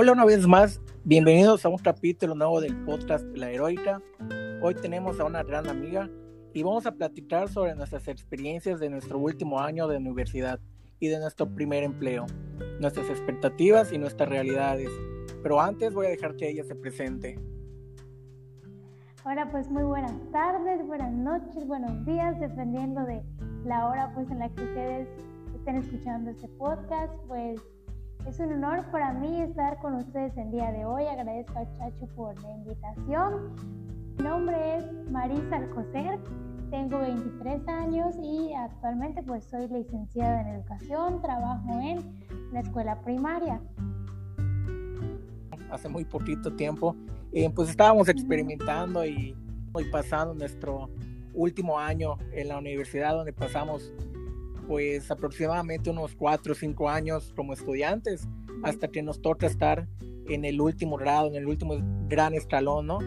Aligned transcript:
Hola 0.00 0.12
una 0.12 0.24
vez 0.24 0.46
más, 0.46 0.80
bienvenidos 1.02 1.64
a 1.64 1.68
un 1.68 1.78
capítulo 1.78 2.36
nuevo 2.36 2.60
del 2.60 2.84
podcast 2.84 3.26
La 3.36 3.50
Heroica. 3.50 4.00
Hoy 4.62 4.76
tenemos 4.76 5.18
a 5.18 5.24
una 5.24 5.42
gran 5.42 5.66
amiga 5.66 6.08
y 6.54 6.62
vamos 6.62 6.86
a 6.86 6.92
platicar 6.92 7.48
sobre 7.48 7.74
nuestras 7.74 8.06
experiencias 8.06 8.78
de 8.78 8.90
nuestro 8.90 9.18
último 9.18 9.58
año 9.58 9.88
de 9.88 9.96
universidad 9.96 10.60
y 11.00 11.08
de 11.08 11.18
nuestro 11.18 11.52
primer 11.52 11.82
empleo, 11.82 12.26
nuestras 12.78 13.10
expectativas 13.10 13.92
y 13.92 13.98
nuestras 13.98 14.28
realidades. 14.28 14.88
Pero 15.42 15.60
antes 15.60 15.92
voy 15.92 16.06
a 16.06 16.10
dejar 16.10 16.36
que 16.36 16.48
ella 16.48 16.62
se 16.62 16.76
presente. 16.76 17.36
Hola, 19.24 19.50
pues 19.50 19.68
muy 19.68 19.82
buenas 19.82 20.14
tardes, 20.30 20.86
buenas 20.86 21.12
noches, 21.12 21.66
buenos 21.66 22.06
días, 22.06 22.38
dependiendo 22.38 23.04
de 23.04 23.20
la 23.64 23.88
hora 23.88 24.12
pues 24.14 24.30
en 24.30 24.38
la 24.38 24.48
que 24.48 24.62
ustedes 24.62 25.08
estén 25.56 25.74
escuchando 25.74 26.30
este 26.30 26.46
podcast, 26.50 27.12
pues 27.26 27.60
es 28.28 28.38
un 28.40 28.52
honor 28.52 28.84
para 28.90 29.14
mí 29.14 29.40
estar 29.40 29.78
con 29.78 29.94
ustedes 29.94 30.36
el 30.36 30.50
día 30.50 30.70
de 30.70 30.84
hoy. 30.84 31.06
Agradezco 31.06 31.58
a 31.58 31.78
Chacho 31.78 32.06
por 32.14 32.38
la 32.42 32.50
invitación. 32.50 33.54
Mi 34.18 34.24
nombre 34.24 34.76
es 34.76 35.10
Marisa 35.10 35.56
Alcocer, 35.56 36.18
tengo 36.70 36.98
23 36.98 37.66
años 37.68 38.14
y 38.22 38.52
actualmente 38.52 39.22
pues 39.22 39.44
soy 39.44 39.66
licenciada 39.68 40.42
en 40.42 40.48
educación, 40.48 41.22
trabajo 41.22 41.80
en 41.80 42.52
la 42.52 42.60
escuela 42.60 43.00
primaria. 43.00 43.62
Hace 45.70 45.88
muy 45.88 46.04
poquito 46.04 46.54
tiempo, 46.54 46.94
eh, 47.32 47.48
pues 47.48 47.70
estábamos 47.70 48.10
experimentando 48.10 49.06
y, 49.06 49.34
y 49.78 49.84
pasando 49.90 50.34
nuestro 50.34 50.90
último 51.32 51.78
año 51.78 52.18
en 52.32 52.48
la 52.48 52.58
universidad 52.58 53.14
donde 53.14 53.32
pasamos 53.32 53.90
pues 54.68 55.10
aproximadamente 55.10 55.88
unos 55.88 56.14
cuatro 56.14 56.52
o 56.52 56.54
cinco 56.54 56.90
años 56.90 57.32
como 57.34 57.54
estudiantes 57.54 58.28
hasta 58.62 58.88
que 58.88 59.02
nos 59.02 59.22
toca 59.22 59.46
estar 59.46 59.88
en 60.28 60.44
el 60.44 60.60
último 60.60 60.98
grado, 60.98 61.28
en 61.28 61.36
el 61.36 61.46
último 61.46 61.74
gran 62.06 62.34
escalón, 62.34 62.86
¿no? 62.86 62.98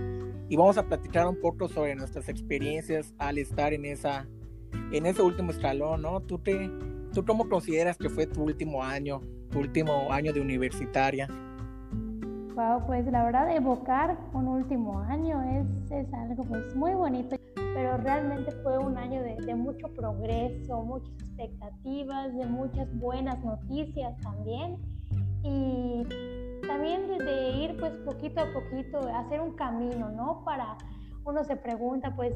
Y 0.49 0.55
vamos 0.55 0.79
a 0.79 0.87
platicar 0.87 1.27
un 1.27 1.39
poco 1.39 1.69
sobre 1.69 1.95
nuestras 1.95 2.27
experiencias 2.29 3.13
al 3.19 3.37
estar 3.37 3.73
en 3.73 3.85
esa 3.85 4.27
en 4.91 5.05
ese 5.05 5.21
último 5.21 5.51
escalón, 5.51 6.01
¿no? 6.01 6.21
¿Tú, 6.21 6.39
te, 6.39 6.69
¿Tú 7.13 7.23
cómo 7.25 7.47
consideras 7.47 7.97
que 7.97 8.09
fue 8.09 8.25
tu 8.25 8.43
último 8.43 8.83
año, 8.83 9.21
tu 9.51 9.59
último 9.59 10.11
año 10.11 10.33
de 10.33 10.41
universitaria? 10.41 11.27
Wow, 12.55 12.85
pues 12.87 13.05
la 13.05 13.23
verdad 13.23 13.55
evocar 13.55 14.17
un 14.33 14.47
último 14.47 14.99
año 14.99 15.41
es, 15.43 15.91
es 15.91 16.13
algo 16.13 16.43
pues 16.43 16.75
muy 16.75 16.93
bonito 16.93 17.37
pero 17.73 17.97
realmente 17.97 18.51
fue 18.63 18.77
un 18.77 18.97
año 18.97 19.21
de, 19.21 19.35
de, 19.37 19.55
mucho 19.55 19.87
progreso, 19.93 20.83
muchas 20.83 21.11
expectativas, 21.23 22.35
de 22.35 22.45
muchas 22.45 22.93
buenas 22.99 23.43
noticias 23.43 24.15
también. 24.21 24.77
Y 25.43 26.03
también 26.67 27.07
de, 27.07 27.49
ir 27.51 27.77
pues 27.79 27.93
poquito 28.05 28.41
a 28.41 28.45
poquito, 28.53 28.99
hacer 29.15 29.41
un 29.41 29.55
camino, 29.55 30.09
¿no? 30.09 30.43
Para 30.45 30.77
uno 31.25 31.43
se 31.43 31.55
pregunta 31.55 32.15
pues, 32.15 32.33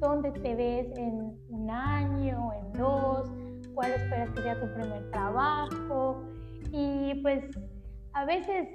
¿dónde 0.00 0.30
te 0.32 0.54
ves 0.54 0.86
en 0.96 1.36
un 1.50 1.70
año, 1.70 2.52
en 2.52 2.72
dos? 2.72 3.30
¿Cuál 3.74 3.92
esperas 3.92 4.30
que 4.30 4.42
sea 4.42 4.60
tu 4.60 4.72
primer 4.74 5.10
trabajo? 5.10 6.22
Y 6.70 7.20
pues 7.22 7.44
a 8.12 8.24
veces 8.24 8.68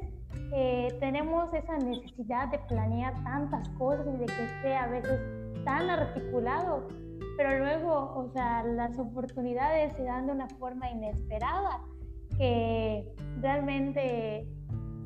eh, 0.53 0.89
tenemos 0.99 1.53
esa 1.53 1.77
necesidad 1.77 2.49
de 2.49 2.59
planear 2.67 3.13
tantas 3.23 3.67
cosas 3.77 4.05
y 4.07 4.17
de 4.17 4.25
que 4.25 4.43
esté 4.43 4.75
a 4.75 4.87
veces 4.87 5.19
tan 5.63 5.89
articulado, 5.89 6.87
pero 7.37 7.59
luego, 7.59 8.13
o 8.15 8.29
sea, 8.33 8.63
las 8.63 8.97
oportunidades 8.99 9.93
se 9.95 10.03
dan 10.03 10.27
de 10.27 10.33
una 10.33 10.47
forma 10.47 10.89
inesperada 10.89 11.81
que 12.37 13.11
realmente 13.41 14.47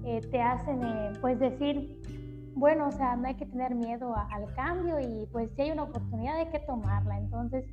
eh, 0.03 0.21
te 0.31 0.41
hacen, 0.41 0.83
eh, 0.83 1.13
pues, 1.21 1.39
decir, 1.39 1.99
bueno, 2.55 2.87
o 2.87 2.91
sea, 2.91 3.15
no 3.15 3.27
hay 3.27 3.35
que 3.35 3.45
tener 3.45 3.73
miedo 3.75 4.15
al 4.15 4.53
cambio 4.53 4.99
y 4.99 5.25
pues 5.31 5.51
si 5.55 5.63
hay 5.63 5.71
una 5.71 5.83
oportunidad 5.83 6.37
hay 6.37 6.47
que 6.47 6.59
tomarla. 6.59 7.17
Entonces, 7.17 7.65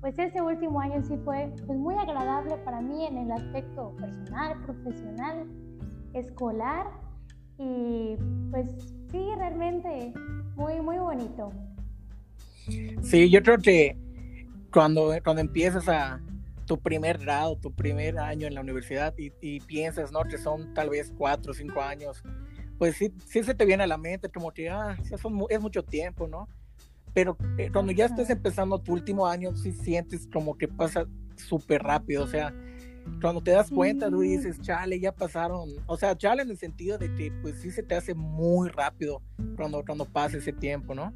pues 0.00 0.18
ese 0.18 0.40
último 0.40 0.80
año 0.80 1.02
sí 1.02 1.16
fue 1.24 1.52
pues, 1.66 1.78
muy 1.78 1.94
agradable 1.94 2.56
para 2.58 2.80
mí 2.80 3.06
en 3.06 3.18
el 3.18 3.32
aspecto 3.32 3.94
personal, 3.96 4.60
profesional, 4.62 5.46
escolar 6.12 6.86
y 7.58 8.16
pues 8.50 8.70
sí, 9.10 9.30
realmente 9.36 10.12
muy, 10.56 10.80
muy 10.80 10.98
bonito. 10.98 11.50
Sí, 13.02 13.30
yo 13.30 13.42
creo 13.42 13.58
que 13.58 13.96
cuando, 14.72 15.14
cuando 15.24 15.40
empiezas 15.40 15.88
a 15.88 16.20
tu 16.66 16.78
primer 16.78 17.18
grado, 17.18 17.56
tu 17.56 17.72
primer 17.72 18.18
año 18.18 18.46
en 18.46 18.54
la 18.54 18.60
universidad 18.60 19.14
y, 19.16 19.60
piensas, 19.60 20.12
¿no? 20.12 20.22
Que 20.24 20.38
son 20.38 20.74
tal 20.74 20.90
vez 20.90 21.12
cuatro 21.16 21.52
o 21.52 21.54
cinco 21.54 21.80
años, 21.80 22.22
pues 22.78 22.96
sí, 22.96 23.12
sí 23.26 23.42
se 23.42 23.54
te 23.54 23.64
viene 23.64 23.84
a 23.84 23.86
la 23.86 23.98
mente 23.98 24.28
como 24.28 24.52
que, 24.52 24.68
ah, 24.68 24.96
es 25.48 25.60
mucho 25.60 25.82
tiempo, 25.82 26.28
¿no? 26.28 26.48
Pero 27.14 27.36
eh, 27.56 27.70
cuando 27.72 27.90
ya 27.92 28.04
estás 28.04 28.28
empezando 28.30 28.78
tu 28.78 28.92
último 28.92 29.26
año, 29.26 29.56
sí 29.56 29.72
sientes 29.72 30.28
como 30.30 30.56
que 30.56 30.68
pasa 30.68 31.06
súper 31.36 31.82
rápido, 31.82 32.24
o 32.24 32.28
sea, 32.28 32.52
cuando 33.20 33.42
te 33.42 33.52
das 33.52 33.70
cuenta, 33.70 34.10
tú 34.10 34.20
dices, 34.20 34.60
chale, 34.60 35.00
ya 35.00 35.12
pasaron, 35.12 35.70
o 35.86 35.96
sea, 35.96 36.16
chale 36.16 36.42
en 36.42 36.50
el 36.50 36.58
sentido 36.58 36.98
de 36.98 37.12
que 37.14 37.32
pues 37.42 37.60
sí 37.60 37.70
se 37.70 37.82
te 37.82 37.94
hace 37.94 38.14
muy 38.14 38.68
rápido 38.68 39.22
cuando, 39.56 39.82
cuando 39.84 40.04
pasa 40.04 40.36
ese 40.36 40.52
tiempo, 40.52 40.94
¿no? 40.94 41.14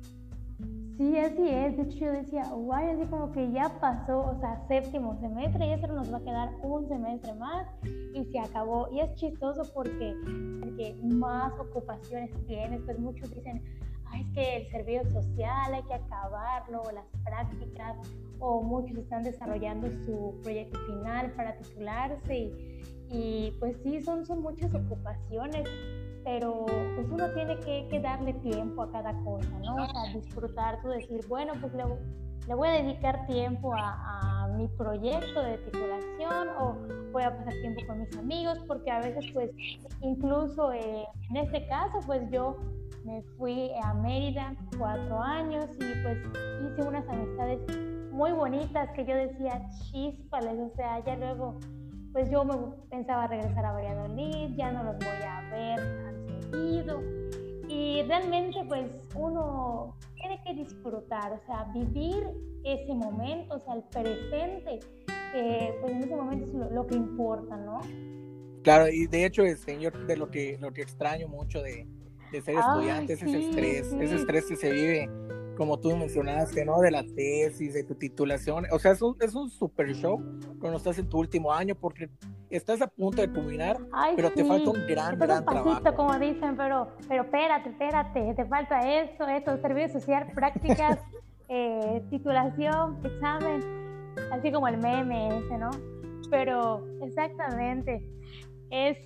Sí, 1.02 1.18
así 1.18 1.48
es. 1.48 1.76
De 1.76 1.82
hecho, 1.82 1.98
yo 1.98 2.12
decía, 2.12 2.44
guay, 2.52 2.90
así 2.90 3.10
como 3.10 3.32
que 3.32 3.50
ya 3.50 3.76
pasó, 3.80 4.20
o 4.20 4.38
sea, 4.38 4.64
séptimo 4.68 5.18
semestre 5.18 5.66
y 5.66 5.72
eso 5.72 5.88
nos 5.88 6.12
va 6.12 6.18
a 6.18 6.22
quedar 6.22 6.52
un 6.62 6.86
semestre 6.86 7.34
más 7.34 7.66
y 8.14 8.24
se 8.26 8.38
acabó. 8.38 8.88
Y 8.92 9.00
es 9.00 9.12
chistoso 9.16 9.64
porque, 9.74 10.14
más 11.02 11.52
ocupaciones 11.58 12.30
tienes, 12.46 12.82
pues 12.82 13.00
muchos 13.00 13.34
dicen, 13.34 13.64
ay, 14.06 14.20
es 14.20 14.32
que 14.32 14.56
el 14.58 14.70
servicio 14.70 15.10
social 15.10 15.74
hay 15.74 15.82
que 15.82 15.94
acabarlo, 15.94 16.82
o 16.82 16.92
las 16.92 17.06
prácticas, 17.24 17.96
o 18.38 18.62
muchos 18.62 18.96
están 18.96 19.24
desarrollando 19.24 19.88
su 20.06 20.38
proyecto 20.44 20.78
final 20.86 21.32
para 21.32 21.56
titularse 21.56 22.38
y, 22.38 22.80
y 23.10 23.56
pues 23.58 23.76
sí, 23.82 24.00
son, 24.02 24.24
son 24.24 24.41
muchas 24.41 24.72
ocupaciones 24.72 25.68
pero 26.25 26.66
pues 26.66 27.09
uno 27.10 27.31
tiene 27.34 27.59
que, 27.60 28.00
darle 28.00 28.34
tiempo 28.34 28.83
a 28.83 28.91
cada 28.91 29.12
cosa, 29.25 29.59
¿no? 29.60 29.75
O 29.75 29.87
sea, 29.87 30.12
disfrutar, 30.15 30.81
tú 30.83 30.88
decir, 30.88 31.21
bueno, 31.28 31.53
pues 31.60 31.72
le, 31.75 31.84
le 32.49 32.55
voy 32.55 32.69
a 32.69 32.72
dedicar 32.72 33.27
tiempo 33.27 33.72
a, 33.75 34.28
mi 34.56 34.69
proyecto 34.69 35.43
de 35.43 35.56
titulación 35.59 36.49
o 36.60 36.77
voy 37.10 37.22
a 37.22 37.34
pasar 37.34 37.55
tiempo 37.62 37.81
con 37.87 38.00
mis 38.00 38.16
amigos, 38.19 38.59
porque 38.69 38.91
a 38.91 39.00
veces 39.00 39.25
pues 39.33 39.50
incluso 40.03 40.72
eh, 40.72 41.06
en 41.31 41.37
este 41.38 41.66
caso 41.69 42.00
pues 42.06 42.21
yo 42.31 42.59
me 43.03 43.22
fui 43.39 43.71
a 43.83 43.94
Mérida 43.94 44.54
cuatro 44.78 45.22
años 45.22 45.65
y 45.77 46.03
pues 46.03 46.19
hice 46.66 46.87
unas 46.87 47.09
amistades 47.09 47.60
muy 48.12 48.33
bonitas 48.33 48.91
que 48.91 49.06
yo 49.06 49.16
decía 49.16 49.62
chispales, 49.91 50.59
o 50.60 50.77
sea, 50.77 51.03
ya 51.03 51.16
luego 51.16 51.59
pues 52.12 52.30
yo 52.30 52.44
me 52.44 52.54
pensaba 52.90 53.26
regresar 53.26 53.64
a 53.64 53.72
Valladolid, 53.72 54.54
ya 54.56 54.70
no 54.72 54.84
los 54.84 54.96
voy 54.98 55.22
a 55.26 55.40
ver 55.50 55.78
tan 56.02 56.42
seguido. 56.42 57.02
Y 57.68 58.02
realmente 58.02 58.58
pues 58.68 58.90
uno 59.14 59.96
tiene 60.14 60.42
que 60.44 60.54
disfrutar, 60.54 61.32
o 61.32 61.40
sea, 61.46 61.64
vivir 61.74 62.22
ese 62.64 62.94
momento, 62.94 63.54
o 63.54 63.64
sea, 63.64 63.74
el 63.74 63.82
presente, 63.84 64.80
pues 65.80 65.92
en 65.92 66.04
ese 66.04 66.14
momento 66.14 66.44
es 66.44 66.72
lo, 66.72 66.86
que 66.86 66.94
importa, 66.94 67.56
¿no? 67.56 67.80
Claro, 68.62 68.88
y 68.88 69.06
de 69.06 69.24
hecho, 69.24 69.42
este, 69.42 69.80
yo 69.80 69.91
de 69.91 70.16
lo 70.16 70.30
que, 70.30 70.58
lo 70.60 70.72
que 70.72 70.82
extraño 70.82 71.28
mucho 71.28 71.62
de, 71.62 71.86
de 72.30 72.42
ser 72.42 72.56
estudiante 72.56 73.15
es 73.15 73.22
ese 73.22 73.38
estrés, 73.38 73.92
ese 73.92 74.15
estrés 74.16 74.47
que 74.47 74.56
se 74.56 74.70
vive 74.70 75.08
como 75.57 75.78
tú 75.78 75.97
mencionaste, 75.97 76.65
¿no? 76.65 76.81
De 76.81 76.91
la 76.91 77.03
tesis, 77.03 77.75
de 77.75 77.84
tu 77.84 77.95
titulación. 77.95 78.66
O 78.72 78.78
sea, 78.78 78.93
es 78.93 79.03
un, 79.03 79.16
es 79.21 79.34
un 79.34 79.51
super 79.51 79.95
show 79.95 80.22
cuando 80.59 80.78
estás 80.78 80.99
en 80.99 81.09
tu 81.09 81.19
último 81.19 81.53
año 81.53 81.75
porque 81.75 82.09
estás 82.51 82.81
a 82.83 82.87
punto 82.87 83.22
de 83.22 83.31
culminar, 83.33 83.78
pero 84.16 84.31
te 84.31 84.45
falta 84.45 84.71
un 84.71 84.87
gran, 84.87 85.19
gran 85.19 85.39
un 85.39 85.45
pasito, 85.45 85.81
trabajo. 85.81 85.97
como 85.97 86.19
dicen, 86.19 86.57
pero, 86.57 86.89
pero 87.09 87.22
espérate, 87.22 87.71
espérate, 87.71 88.34
te 88.34 88.45
falta 88.47 89.01
esto, 89.01 89.27
esto, 89.27 89.57
servicio 89.59 90.01
social, 90.01 90.27
prácticas, 90.34 90.99
eh, 91.49 92.03
titulación, 92.10 92.99
examen, 93.04 93.63
así 94.33 94.53
como 94.53 94.69
el 94.69 94.78
meme 94.78 95.39
ese, 95.39 95.59
¿no? 95.59 95.71
Pero 96.31 96.87
exactamente, 97.03 98.07
es 98.71 98.99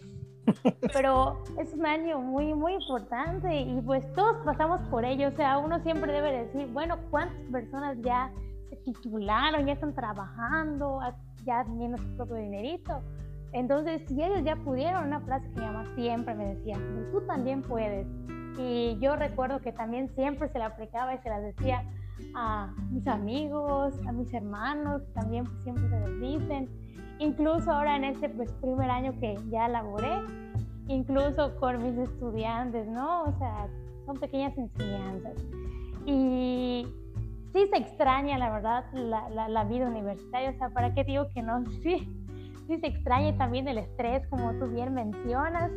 pero 0.93 1.43
es 1.59 1.73
un 1.75 1.87
año 1.87 2.21
muy, 2.21 2.55
muy 2.55 2.75
importante 2.75 3.61
y 3.61 3.81
pues 3.83 4.11
todos 4.15 4.37
pasamos 4.45 4.81
por 4.91 5.05
ello. 5.05 5.29
O 5.29 5.33
sea, 5.33 5.59
uno 5.59 5.81
siempre 5.81 6.13
debe 6.13 6.45
decir, 6.45 6.67
bueno, 6.73 6.97
¿cuántas 7.11 7.41
personas 7.51 7.97
ya 8.03 8.33
se 8.71 8.77
titularon, 8.77 9.67
ya 9.67 9.75
están 9.75 9.95
trabajando, 9.95 11.01
ya 11.45 11.65
teniendo 11.65 11.99
su 11.99 12.17
propio 12.17 12.37
dinerito? 12.37 13.03
Entonces, 13.53 14.03
si 14.09 14.23
ellos 14.23 14.43
ya 14.45 14.57
pudieron, 14.57 15.07
una 15.07 15.21
frase 15.21 15.49
que 15.51 15.61
mi 15.61 15.67
mamá 15.67 15.85
siempre 15.95 16.35
me 16.35 16.55
decía, 16.55 16.77
tú 17.11 17.21
también 17.27 17.63
puedes. 17.63 18.07
Y 18.59 18.99
yo 19.01 19.17
recuerdo 19.17 19.61
que 19.61 19.73
también 19.73 20.09
siempre 20.15 20.49
se 20.49 20.59
la 20.59 20.67
aplicaba 20.67 21.15
y 21.15 21.19
se 21.19 21.29
la 21.29 21.41
decía 21.41 21.83
a 22.35 22.73
mis 22.91 23.07
amigos, 23.07 23.95
a 24.07 24.13
mis 24.13 24.33
hermanos, 24.33 25.03
también 25.15 25.45
siempre 25.63 25.89
se 25.89 26.01
los 26.01 26.21
dicen 26.21 26.86
incluso 27.19 27.71
ahora 27.71 27.97
en 27.97 28.05
este 28.05 28.29
pues, 28.29 28.53
primer 28.55 28.91
año 28.91 29.13
que 29.21 29.39
ya 29.51 29.69
laboré, 29.69 30.23
incluso 30.89 31.57
con 31.57 31.83
mis 31.83 31.97
estudiantes, 31.99 32.87
¿no? 32.87 33.25
O 33.25 33.33
sea, 33.39 33.69
son 34.05 34.17
pequeñas 34.19 34.57
enseñanzas. 34.57 35.35
Y 36.05 36.87
sí 37.53 37.67
se 37.71 37.79
extraña, 37.79 38.39
la 38.39 38.51
verdad, 38.51 38.85
la, 38.93 39.49
la, 39.49 39.65
vida 39.65 39.89
universitaria, 39.89 40.51
o 40.51 40.55
sea, 40.55 40.71
¿para 40.71 40.95
qué 40.95 41.05
digo 41.05 41.29
que 41.35 41.43
no? 41.43 41.65
Sí, 41.83 42.09
sí 42.67 42.79
se 42.79 42.87
extraña 42.87 43.37
también 43.37 43.69
el 43.69 43.79
estrés, 43.79 44.27
como 44.29 44.53
tú 44.55 44.67
bien 44.67 44.95
mencionas, 44.95 45.71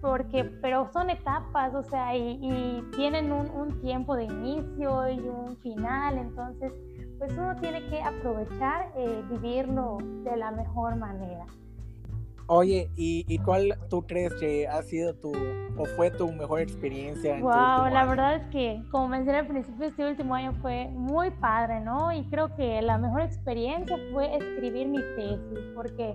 porque, 0.00 0.44
pero 0.62 0.88
son 0.92 1.10
etapas, 1.10 1.74
o 1.74 1.82
sea, 1.82 2.16
y, 2.16 2.82
tienen 2.94 3.32
un, 3.32 3.50
un, 3.50 3.80
tiempo 3.80 4.14
de 4.14 4.24
inicio 4.24 5.08
y 5.08 5.18
un 5.20 5.56
final, 5.56 6.18
entonces, 6.18 6.72
pues 7.18 7.32
uno 7.32 7.56
tiene 7.56 7.84
que 7.88 8.00
aprovechar, 8.00 8.92
eh, 8.96 9.22
vivirlo 9.30 9.98
de 10.24 10.36
la 10.36 10.50
mejor 10.50 10.96
manera. 10.96 11.46
Oye, 12.50 12.90
¿y, 12.96 13.38
cuál 13.40 13.78
tú 13.90 14.06
crees 14.06 14.32
que 14.36 14.66
ha 14.66 14.80
sido 14.82 15.14
tu 15.14 15.32
o 15.76 15.84
fue 15.84 16.10
tu 16.10 16.32
mejor 16.32 16.60
experiencia? 16.60 17.36
En 17.36 17.42
wow, 17.42 17.90
la 17.92 18.06
verdad 18.06 18.36
es 18.36 18.46
que, 18.46 18.82
como 18.90 19.06
mencioné 19.08 19.40
al 19.40 19.46
principio, 19.46 19.86
este 19.86 20.08
último 20.08 20.34
año 20.34 20.54
fue 20.62 20.88
muy 20.88 21.30
padre, 21.30 21.80
¿no? 21.80 22.10
Y 22.10 22.24
creo 22.30 22.54
que 22.56 22.80
la 22.80 22.96
mejor 22.96 23.20
experiencia 23.20 23.98
fue 24.14 24.34
escribir 24.34 24.88
mi 24.88 25.02
tesis, 25.14 25.58
porque 25.74 26.14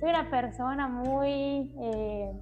soy 0.00 0.08
una 0.08 0.30
persona 0.30 0.88
muy... 0.88 1.70
Eh, 1.78 2.32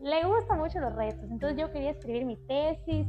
le 0.00 0.24
gustan 0.24 0.58
mucho 0.58 0.80
los 0.80 0.92
retos, 0.96 1.30
entonces 1.30 1.58
yo 1.58 1.70
quería 1.70 1.90
escribir 1.90 2.24
mi 2.24 2.36
tesis 2.48 3.06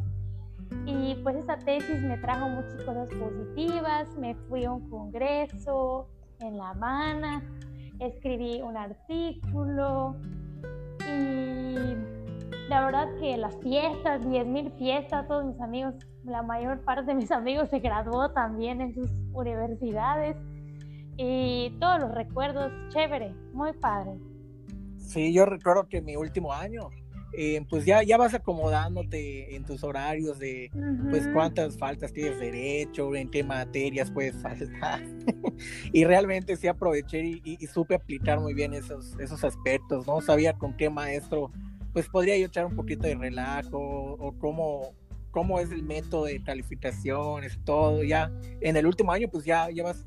y 0.86 1.16
pues 1.24 1.36
esa 1.38 1.58
tesis 1.58 2.02
me 2.02 2.18
trajo 2.18 2.50
muchas 2.50 2.82
cosas 2.84 3.10
positivas, 3.10 4.16
me 4.18 4.36
fui 4.48 4.66
a 4.66 4.72
un 4.72 4.90
congreso 4.90 6.08
en 6.40 6.58
La 6.58 6.70
Habana 6.70 7.44
escribí 8.02 8.62
un 8.62 8.76
artículo 8.78 10.16
y 11.08 11.96
la 12.68 12.86
verdad 12.86 13.08
que 13.20 13.38
las 13.38 13.56
fiestas, 13.60 14.22
10.000 14.22 14.78
fiestas, 14.78 15.28
todos 15.28 15.46
mis 15.46 15.60
amigos, 15.62 15.96
la 16.24 16.42
mayor 16.42 16.84
parte 16.84 17.12
de 17.12 17.16
mis 17.16 17.32
amigos 17.32 17.70
se 17.70 17.80
graduó 17.80 18.32
también 18.32 18.82
en 18.82 18.94
sus 18.94 19.10
universidades 19.34 20.36
y 21.18 21.78
todos 21.80 22.00
los 22.00 22.12
recuerdos, 22.14 22.72
chévere, 22.90 23.36
muy 23.54 23.74
padre. 23.74 24.18
Sí, 24.98 25.34
yo 25.34 25.46
recuerdo 25.46 25.88
que 25.88 26.02
mi 26.02 26.16
último 26.16 26.54
año 26.54 26.90
eh, 27.34 27.66
pues 27.70 27.86
ya, 27.86 28.04
ya 28.04 28.18
vas 28.18 28.34
acomodándote 28.34 29.56
en 29.56 29.64
tus 29.64 29.84
horarios 29.84 30.38
de 30.40 30.70
pues 31.10 31.28
cuántas 31.34 31.78
faltas 31.78 32.12
tienes 32.12 32.40
derecho, 32.40 33.16
en 33.16 33.30
qué 33.30 33.44
materias 33.44 34.12
puedes 34.12 34.36
faltar. 34.42 35.02
y 35.94 36.04
realmente 36.04 36.56
sí 36.58 36.68
aproveché 36.68 37.22
y, 37.44 37.58
supe 37.68 37.96
aplicar 37.96 38.40
muy 38.40 38.54
bien 38.54 38.74
esos, 38.74 39.18
esos 39.20 39.44
aspectos, 39.44 40.06
¿no? 40.08 40.20
Sabía 40.22 40.54
con 40.54 40.76
qué 40.76 40.90
maestro 40.90 41.52
pues 41.94 42.08
podría 42.08 42.38
yo 42.38 42.46
echar 42.46 42.66
un 42.66 42.76
poquito 42.76 43.08
de 43.08 43.16
relajo 43.16 43.78
o 43.80 44.34
cómo, 44.40 44.94
cómo 45.32 45.60
es 45.60 45.72
el 45.72 45.84
método 45.84 46.26
de 46.26 46.42
calificaciones, 46.44 47.60
todo. 47.64 48.04
Ya 48.04 48.32
en 48.62 48.78
el 48.78 48.86
último 48.86 49.12
año 49.12 49.28
pues 49.30 49.46
ya, 49.46 49.70
ya 49.72 49.84
vas, 49.84 50.06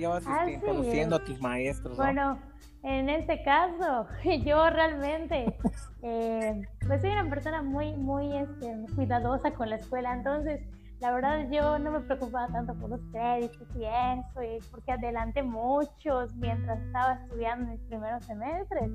ya 0.00 0.08
vas 0.08 0.24
ah, 0.26 0.46
este, 0.48 0.66
conociendo 0.66 1.16
a 1.16 1.24
tus 1.24 1.40
maestros. 1.40 1.96
Bueno 1.96 2.38
en 2.82 3.08
este 3.10 3.42
caso, 3.42 4.06
yo 4.44 4.70
realmente, 4.70 5.54
eh, 6.02 6.62
pues 6.86 7.02
soy 7.02 7.10
una 7.10 7.28
persona 7.28 7.62
muy, 7.62 7.94
muy 7.96 8.34
este, 8.36 8.86
cuidadosa 8.94 9.52
con 9.52 9.68
la 9.70 9.76
escuela, 9.76 10.14
entonces 10.14 10.60
la 11.00 11.12
verdad 11.12 11.46
yo 11.50 11.78
no 11.78 11.92
me 11.92 12.00
preocupaba 12.00 12.48
tanto 12.48 12.74
por 12.74 12.90
los 12.90 13.00
créditos 13.12 13.66
y 13.74 13.84
eso, 13.84 14.42
y 14.42 14.58
porque 14.70 14.92
adelanté 14.92 15.42
muchos 15.42 16.34
mientras 16.36 16.78
estaba 16.80 17.14
estudiando 17.14 17.70
mis 17.70 17.80
primeros 17.80 18.24
semestres. 18.24 18.90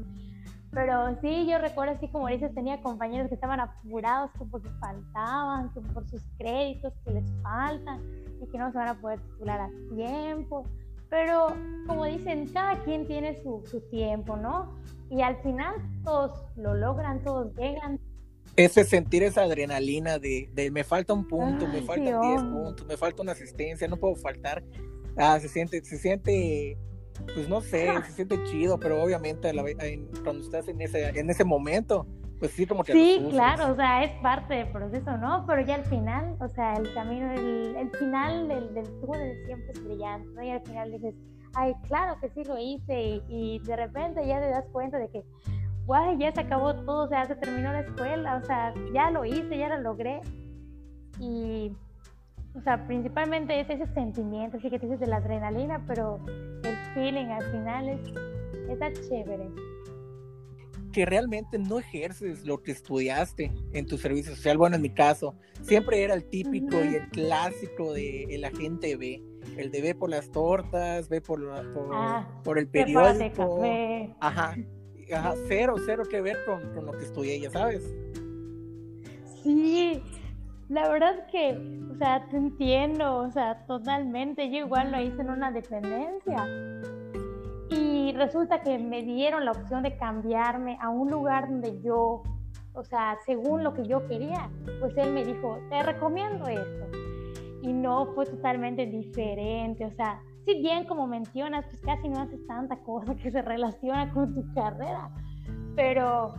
Pero 0.72 1.16
sí, 1.22 1.48
yo 1.48 1.57
recuerdo 1.57 1.94
así 1.96 2.10
como 2.10 2.28
dices, 2.28 2.54
tenía 2.54 2.81
compañeros 2.81 3.30
que 3.30 3.36
estaban 3.36 3.60
apurados 3.60 4.31
que 4.38 4.46
porque 4.46 4.69
faltaban, 4.80 5.72
que 5.74 5.80
por 5.80 6.07
sus 6.10 6.22
créditos 6.38 6.94
que 7.06 7.12
les 7.12 7.31
faltan 7.42 8.02
y 8.42 8.48
que 8.52 8.57
no 8.57 8.72
se 8.72 8.78
van 8.78 8.90
a 8.90 9.00
poder 9.00 9.19
titular 9.22 9.62
a 9.62 9.69
tiempo. 9.96 10.66
Pero 11.10 11.56
como 11.88 12.06
dicen, 12.06 12.48
cada 12.48 12.84
quien 12.84 13.07
tiene 13.07 13.42
su, 13.42 13.63
su 13.66 13.81
tiempo, 13.90 14.36
¿no? 14.36 14.75
Y 15.10 15.22
al 15.22 15.38
final 15.42 15.75
todos 16.04 16.44
lo 16.56 16.74
logran, 16.74 17.24
todos 17.24 17.54
llegan. 17.56 18.00
Ese 18.56 18.84
sentir 18.86 19.24
esa 19.24 19.44
adrenalina 19.44 20.18
de, 20.18 20.50
de 20.54 20.72
me 20.72 20.84
falta 20.84 21.13
un 21.13 21.28
punto, 21.28 21.68
me 21.68 21.81
faltan 21.81 22.22
10 22.22 22.42
puntos, 22.44 22.88
me 22.88 22.98
falta 22.98 23.22
una 23.22 23.34
asistencia, 23.34 23.88
no 23.88 23.98
puedo 23.98 24.16
faltar. 24.16 24.63
Ah, 25.18 25.40
se 25.40 25.50
siente, 25.50 25.84
se 25.84 25.98
siente, 25.98 26.78
pues 27.34 27.48
no 27.50 27.62
sé, 27.62 27.90
se 28.06 28.12
siente 28.13 28.42
chido, 28.46 28.80
pero 28.80 29.02
obviamente 29.02 29.52
cuando 30.24 30.44
estás 30.44 30.68
en 30.68 30.81
ese, 30.81 31.07
en 31.10 31.30
ese 31.30 31.44
momento, 31.44 32.07
pues 32.39 32.51
sí, 32.51 32.65
como 32.65 32.83
que... 32.83 32.91
Sí, 32.91 33.27
claro, 33.29 33.71
o 33.71 33.75
sea, 33.75 34.03
es 34.03 34.11
parte 34.21 34.55
del 34.55 34.67
proceso, 34.69 35.17
¿no? 35.17 35.45
Pero 35.47 35.61
ya 35.61 35.75
al 35.75 35.85
final, 35.85 36.35
o 36.39 36.47
sea, 36.49 36.73
el 36.73 36.93
camino, 36.93 37.31
el, 37.31 37.75
el 37.77 37.89
final 37.91 38.47
del, 38.47 38.73
del 38.73 38.85
túnel 38.99 39.45
siempre 39.45 39.71
es 39.71 39.83
brillante, 39.83 40.27
¿no? 40.33 40.43
Y 40.43 40.49
al 40.49 40.61
final 40.61 40.91
dices, 40.91 41.15
ay, 41.53 41.73
claro 41.87 42.19
que 42.19 42.29
sí 42.29 42.43
lo 42.43 42.57
hice, 42.57 43.21
y, 43.29 43.59
de 43.59 43.75
repente 43.75 44.27
ya 44.27 44.39
te 44.41 44.49
das 44.49 44.65
cuenta 44.71 44.97
de 44.97 45.09
que, 45.09 45.23
guay, 45.85 46.17
ya 46.17 46.33
se 46.33 46.41
acabó 46.41 46.75
todo, 46.75 47.05
o 47.05 47.07
sea, 47.07 47.25
se 47.25 47.35
terminó 47.35 47.71
la 47.71 47.81
escuela, 47.81 48.35
o 48.35 48.45
sea, 48.45 48.73
ya 48.93 49.11
lo 49.11 49.23
hice, 49.23 49.57
ya 49.57 49.69
lo 49.69 49.81
logré. 49.81 50.19
Y, 51.19 51.71
o 52.53 52.61
sea, 52.61 52.85
principalmente 52.85 53.59
es 53.59 53.69
ese 53.69 53.87
sentimiento, 53.93 54.57
así 54.57 54.69
que 54.69 54.79
te 54.79 54.87
dices 54.87 54.99
de 54.99 55.07
la 55.07 55.17
adrenalina, 55.17 55.81
pero 55.87 56.19
el 56.63 56.75
feeling 56.93 57.27
al 57.27 57.43
final 57.51 57.89
es, 57.89 58.01
está 58.69 58.91
chévere 58.91 59.49
que 60.95 61.06
realmente 61.06 61.59
no 61.59 61.77
ejerces 61.77 62.45
lo 62.45 62.63
que 62.63 62.71
estudiaste 62.71 63.51
en 63.74 63.86
tu 63.86 63.97
servicio 63.97 64.33
social. 64.33 64.57
Bueno, 64.57 64.77
en 64.77 64.81
mi 64.81 64.92
caso, 64.92 65.36
siempre 65.62 66.01
era 66.01 66.13
el 66.13 66.24
típico 66.24 66.77
y 66.86 66.95
el 66.95 67.09
clásico 67.09 67.92
de 67.92 68.24
el 68.33 68.45
agente 68.45 68.95
B. 68.95 69.21
El 69.57 69.71
de 69.71 69.81
B 69.81 69.94
por 69.94 70.09
las 70.09 70.31
tortas, 70.31 71.09
B 71.09 71.19
por, 71.19 71.42
por, 71.74 71.89
ah, 71.94 72.25
por 72.45 72.57
el 72.57 72.69
periódico. 72.69 73.62
Ajá, 74.21 74.56
ajá, 75.13 75.33
cero, 75.50 75.75
cero 75.86 76.03
que 76.09 76.21
ver 76.21 76.38
con, 76.45 76.62
con 76.74 76.86
lo 76.86 76.94
que 76.94 77.03
estudié, 77.03 77.42
ya 77.42 77.52
sabes. 77.52 77.83
Sí, 79.44 80.02
la 80.69 80.87
verdad 80.87 81.28
que, 81.30 81.57
o 81.94 81.97
sea, 81.97 82.25
te 82.30 82.37
entiendo, 82.37 83.18
o 83.18 83.31
sea, 83.31 83.66
totalmente. 83.68 84.49
Yo 84.49 84.59
igual 84.59 84.94
lo 84.94 85.02
hice 85.02 85.19
en 85.19 85.30
una 85.30 85.52
dependencia 85.52 86.47
resulta 88.16 88.62
que 88.62 88.78
me 88.80 89.04
dieron 89.04 89.45
la 89.45 89.52
opción 89.52 89.84
de 89.84 89.98
cambiarme 89.98 90.78
a 90.81 90.90
un 90.90 91.12
lugar 91.12 91.50
donde 91.50 91.81
yo, 91.81 92.24
o 92.74 92.84
sea, 92.84 93.18
según 93.26 93.64
lo 93.64 93.74
que 93.74 93.86
yo 93.86 94.07
quería, 94.07 94.50
pues 94.80 94.98
él 94.98 95.14
me 95.14 95.24
dijo, 95.24 95.60
te 95.69 95.84
recomiendo 95.84 96.48
esto. 96.48 96.86
Y 97.62 97.74
no 97.74 98.07
fue 98.14 98.26
totalmente 98.26 98.86
diferente, 98.86 99.86
o 99.86 99.92
sea, 99.92 100.22
si 100.45 100.62
bien 100.62 100.86
como 100.86 101.07
mencionas, 101.07 101.66
pues 101.66 101.81
casi 101.81 102.07
no 102.07 102.19
haces 102.22 102.45
tanta 102.45 102.78
cosa 102.78 103.16
que 103.16 103.31
se 103.31 103.42
relaciona 103.42 104.12
con 104.14 104.34
tu 104.36 104.54
carrera, 104.54 105.10
pero 105.76 106.36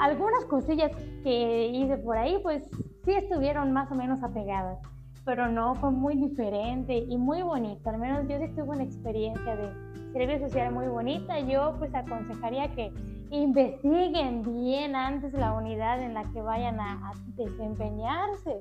algunas 0.00 0.44
cosillas 0.46 0.90
que 1.22 1.68
hice 1.68 1.96
por 1.98 2.18
ahí, 2.18 2.38
pues 2.42 2.68
sí 3.04 3.12
estuvieron 3.12 3.72
más 3.72 3.90
o 3.92 3.94
menos 3.94 4.22
apegadas, 4.22 4.80
pero 5.24 5.46
no, 5.48 5.74
fue 5.76 5.92
muy 5.92 6.16
diferente 6.16 6.96
y 6.96 7.16
muy 7.16 7.42
bonito, 7.42 7.88
al 7.88 7.98
menos 7.98 8.26
yo 8.28 8.38
sí 8.38 8.48
tuve 8.48 8.70
una 8.70 8.82
experiencia 8.82 9.56
de 9.56 9.70
servicio 10.14 10.48
social 10.48 10.72
muy 10.72 10.86
bonita. 10.86 11.40
Yo 11.40 11.74
pues 11.78 11.92
aconsejaría 11.92 12.68
que 12.68 12.92
investiguen 13.30 14.42
bien 14.42 14.94
antes 14.94 15.32
la 15.34 15.52
unidad 15.52 16.00
en 16.00 16.14
la 16.14 16.22
que 16.32 16.40
vayan 16.40 16.78
a, 16.80 17.12
desempeñarse. 17.36 18.60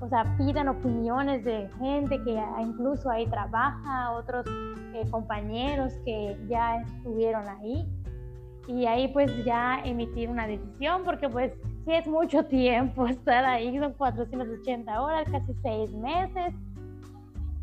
O 0.00 0.08
sea, 0.08 0.36
pidan 0.36 0.68
opiniones 0.68 1.42
de 1.44 1.70
gente 1.78 2.22
que 2.22 2.38
incluso 2.60 3.10
ahí 3.10 3.26
trabaja, 3.26 4.10
otros 4.12 4.44
eh, 4.92 5.04
compañeros 5.10 5.94
que 6.04 6.36
ya 6.48 6.82
estuvieron 6.82 7.48
ahí. 7.48 7.88
Y 8.68 8.84
ahí 8.84 9.08
pues 9.08 9.32
ya 9.44 9.80
emitir 9.84 10.28
una 10.28 10.46
decisión, 10.46 11.02
porque 11.04 11.30
pues 11.30 11.52
si 11.86 11.92
es 11.92 12.06
mucho 12.06 12.44
tiempo 12.48 13.06
estar 13.06 13.42
ahí, 13.46 13.78
son 13.78 13.94
480 13.94 15.02
horas, 15.02 15.24
casi 15.30 15.54
seis 15.62 15.90
meses 15.94 16.54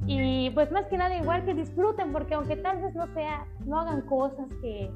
y 0.07 0.49
pues 0.51 0.71
más 0.71 0.85
que 0.87 0.97
nada 0.97 1.15
igual 1.15 1.45
que 1.45 1.53
disfruten, 1.53 2.11
porque 2.11 2.33
aunque 2.33 2.55
tal 2.55 2.81
vez 2.81 2.93
no 2.95 3.07
sea, 3.13 3.45
no 3.65 3.79
hagan 3.79 4.01
cosas 4.01 4.47
que, 4.61 4.89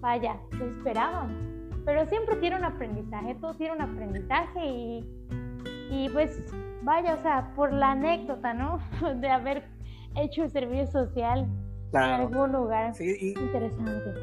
vaya, 0.00 0.36
se 0.58 0.68
esperaban, 0.68 1.70
pero 1.84 2.06
siempre 2.06 2.36
tiene 2.36 2.56
un 2.56 2.64
aprendizaje, 2.64 3.34
todo 3.36 3.54
tiene 3.54 3.74
un 3.74 3.82
aprendizaje 3.82 4.66
y, 4.66 5.06
y 5.90 6.08
pues 6.12 6.42
vaya, 6.82 7.14
o 7.14 7.22
sea, 7.22 7.52
por 7.54 7.72
la 7.72 7.92
anécdota, 7.92 8.52
¿no? 8.54 8.80
De 9.20 9.28
haber 9.28 9.64
hecho 10.16 10.44
el 10.44 10.50
servicio 10.50 10.86
social 10.90 11.48
en 11.92 11.98
algún 11.98 12.52
lugar 12.52 12.92
interesante. 13.00 14.14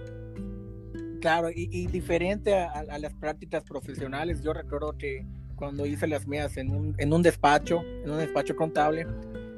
Claro, 1.22 1.50
y, 1.54 1.88
diferente 1.88 2.56
a, 2.56 2.72
a, 2.72 3.00
las 3.00 3.14
prácticas 3.16 3.64
profesionales, 3.64 4.44
yo 4.44 4.54
recuerdo 4.54 4.98
que 4.98 5.26
cuando 5.56 5.86
hice 5.86 6.08
las 6.08 6.28
mías 6.28 6.58
en 6.58 6.70
un, 6.70 6.96
en 7.00 7.12
un 7.12 7.24
despacho, 7.24 7.82
en 8.04 8.12
un 8.12 8.18
despacho 8.20 8.56
contable, 8.56 9.08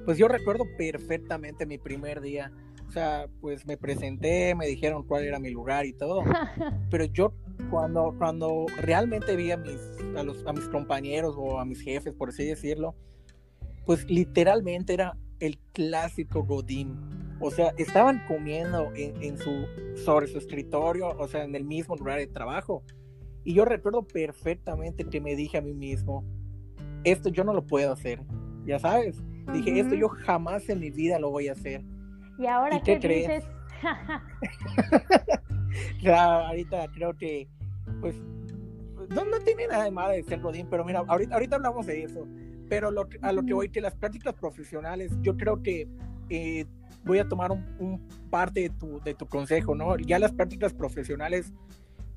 pues 0.05 0.17
yo 0.17 0.27
recuerdo 0.27 0.65
perfectamente 0.77 1.65
mi 1.65 1.77
primer 1.77 2.21
día. 2.21 2.51
O 2.87 2.91
sea, 2.91 3.27
pues 3.39 3.67
me 3.67 3.77
presenté, 3.77 4.55
me 4.55 4.65
dijeron 4.65 5.03
cuál 5.03 5.23
era 5.23 5.39
mi 5.39 5.51
lugar 5.51 5.85
y 5.85 5.93
todo. 5.93 6.23
Pero 6.89 7.05
yo 7.05 7.33
cuando, 7.69 8.15
cuando 8.17 8.65
realmente 8.77 9.35
vi 9.35 9.51
a 9.51 9.57
mis, 9.57 9.79
a, 10.15 10.23
los, 10.23 10.45
a 10.47 10.53
mis 10.53 10.67
compañeros 10.69 11.35
o 11.37 11.59
a 11.59 11.65
mis 11.65 11.81
jefes, 11.81 12.13
por 12.13 12.29
así 12.29 12.45
decirlo, 12.45 12.95
pues 13.85 14.09
literalmente 14.09 14.93
era 14.93 15.17
el 15.39 15.59
clásico 15.73 16.43
Godín. 16.43 16.95
O 17.39 17.51
sea, 17.51 17.73
estaban 17.77 18.21
comiendo 18.27 18.91
en, 18.95 19.37
su, 19.37 19.65
sobre 20.03 20.27
su 20.27 20.37
escritorio, 20.37 21.09
o 21.17 21.27
sea, 21.27 21.43
en 21.43 21.55
el 21.55 21.63
mismo 21.63 21.95
lugar 21.95 22.19
de 22.19 22.27
trabajo. 22.27 22.83
Y 23.45 23.53
yo 23.53 23.63
recuerdo 23.65 24.03
perfectamente 24.03 25.05
que 25.05 25.21
me 25.21 25.35
dije 25.35 25.57
a 25.57 25.61
mí 25.61 25.73
mismo, 25.73 26.25
esto 27.05 27.29
yo 27.29 27.45
no 27.45 27.53
lo 27.53 27.65
puedo 27.65 27.93
hacer, 27.93 28.21
ya 28.65 28.77
sabes. 28.77 29.23
Dije, 29.53 29.79
esto 29.79 29.95
yo 29.95 30.09
jamás 30.09 30.67
en 30.69 30.79
mi 30.79 30.91
vida 30.91 31.19
lo 31.19 31.29
voy 31.29 31.47
a 31.47 31.53
hacer. 31.53 31.83
¿Y 32.37 32.47
ahora 32.47 32.81
qué, 32.81 32.99
crees? 32.99 33.43
ya, 36.01 36.47
ahorita 36.47 36.87
creo 36.93 37.15
que, 37.17 37.47
pues, 38.01 38.15
no, 39.09 39.25
no 39.25 39.39
tiene 39.39 39.67
nada 39.67 39.85
de 39.85 39.91
malo 39.91 40.13
de 40.13 40.23
ser 40.23 40.39
Godín, 40.39 40.67
pero 40.69 40.85
mira, 40.85 41.03
ahorita, 41.07 41.33
ahorita 41.33 41.55
hablamos 41.55 41.85
de 41.85 42.03
eso. 42.03 42.27
Pero 42.69 42.89
a 42.89 43.31
lo 43.31 43.43
que 43.43 43.53
voy, 43.53 43.69
que 43.69 43.81
las 43.81 43.95
prácticas 43.95 44.35
profesionales, 44.35 45.11
yo 45.21 45.35
creo 45.35 45.63
que 45.63 45.87
eh, 46.29 46.65
voy 47.03 47.17
a 47.17 47.27
tomar 47.27 47.51
un, 47.51 48.07
parte 48.29 48.61
de 48.61 48.69
tu, 48.69 49.01
de 49.01 49.15
tu 49.15 49.25
consejo, 49.25 49.73
¿no? 49.73 49.97
Ya 49.97 50.19
las 50.19 50.31
prácticas 50.31 50.73
profesionales, 50.73 51.51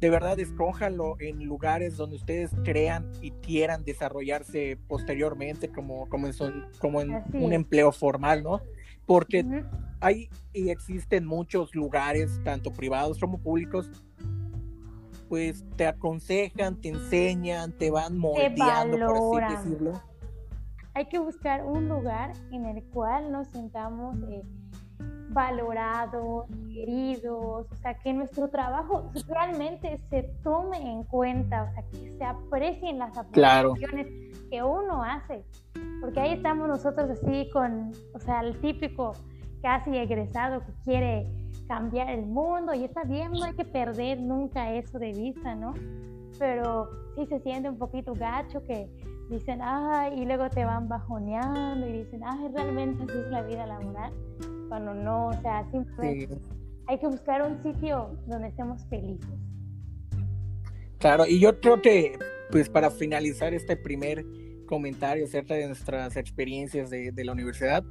de 0.03 0.11
verdad, 0.11 0.37
escójanlo 0.41 1.15
en 1.21 1.45
lugares 1.45 1.97
donde 1.97 2.17
ustedes 2.17 2.51
crean 2.65 3.09
y 3.21 3.31
quieran 3.31 3.85
desarrollarse 3.85 4.77
posteriormente 4.89 5.69
como, 5.69 6.09
como 6.09 6.27
en, 6.27 6.35
como 6.81 7.01
en 7.01 7.23
un 7.33 7.53
empleo 7.53 7.93
formal, 7.93 8.43
¿no? 8.43 8.61
Porque 9.07 9.47
hay 10.01 10.29
y 10.53 10.71
existen 10.71 11.25
muchos 11.25 11.77
lugares, 11.77 12.41
tanto 12.43 12.73
privados 12.73 13.21
como 13.21 13.39
públicos, 13.39 13.89
pues 15.29 15.65
te 15.77 15.87
aconsejan, 15.87 16.81
te 16.81 16.89
enseñan, 16.89 17.71
te 17.71 17.93
van 17.93 18.19
moldeando, 18.19 19.07
por 19.07 19.45
así 19.45 19.69
decirlo. 19.69 20.03
Hay 20.95 21.07
que 21.07 21.21
buscar 21.21 21.65
un 21.65 21.89
lugar 21.89 22.33
en 22.51 22.67
el 22.67 22.83
cual 22.87 23.31
nos 23.31 23.47
sintamos 23.47 24.17
eh, 24.29 24.43
valorados, 25.29 26.47
queridos, 26.73 27.67
o 27.71 27.77
sea, 27.81 27.95
que 27.95 28.13
nuestro 28.13 28.49
trabajo 28.49 29.11
realmente 29.29 29.99
se 30.11 30.25
tome 30.43 30.79
en 30.79 31.05
cuenta, 31.05 31.65
o 31.65 31.75
sea, 31.75 31.83
que 31.91 32.17
se 32.19 32.25
aprecien 32.25 32.99
las 32.99 33.17
aportaciones 33.17 34.07
que 34.51 34.63
uno 34.63 35.03
hace, 35.03 35.43
porque 36.01 36.21
ahí 36.21 36.33
estamos 36.35 36.69
nosotros 36.69 37.09
así 37.11 37.49
con, 37.53 37.93
o 38.15 38.19
sea, 38.19 38.41
el 38.41 38.61
típico 38.61 39.13
casi 39.63 39.97
egresado 39.97 40.61
que 40.67 40.73
quiere 40.85 41.27
cambiar 41.69 42.11
el 42.11 42.27
mundo. 42.27 42.75
Y 42.75 42.85
está 42.85 43.05
bien, 43.05 43.33
no 43.33 43.45
hay 43.45 43.55
que 43.55 43.65
perder 43.65 44.21
nunca 44.21 44.73
eso 44.75 44.99
de 44.99 45.13
vista, 45.13 45.55
¿no? 45.55 45.73
Pero 46.39 46.91
sí 47.15 47.27
se 47.27 47.41
siente 47.41 47.69
un 47.69 47.79
poquito 47.79 48.13
gacho 48.15 48.63
que 48.65 48.89
dicen, 49.33 49.61
ay, 49.63 50.21
y 50.21 50.25
luego 50.25 50.49
te 50.51 50.65
van 50.65 50.89
bajoneando 50.89 51.87
y 51.89 52.05
dicen, 52.05 52.21
ay, 52.25 52.49
realmente 52.55 53.03
así 53.05 53.19
es 53.19 53.31
la 53.31 53.43
vida 53.43 53.67
laboral, 53.67 54.13
cuando 54.69 54.95
no, 54.95 55.29
o 55.29 55.41
sea, 55.41 55.67
simplemente 55.71 56.39
hay 56.87 56.99
que 56.99 57.07
buscar 57.07 57.43
un 57.43 57.63
sitio 57.63 58.17
donde 58.27 58.49
estemos 58.49 58.85
felices. 58.87 59.29
Claro, 60.99 61.27
y 61.27 61.41
yo 61.41 61.59
creo 61.61 61.81
que, 61.81 62.19
pues 62.51 62.69
para 62.69 62.91
finalizar 62.91 63.55
este 63.55 63.77
primer 63.77 64.25
comentario 64.67 65.25
acerca 65.25 65.55
de 65.55 65.67
nuestras 65.67 66.17
experiencias 66.17 66.91
de, 66.91 67.11
de 67.11 67.25
la 67.25 67.33
universidad, 67.33 67.85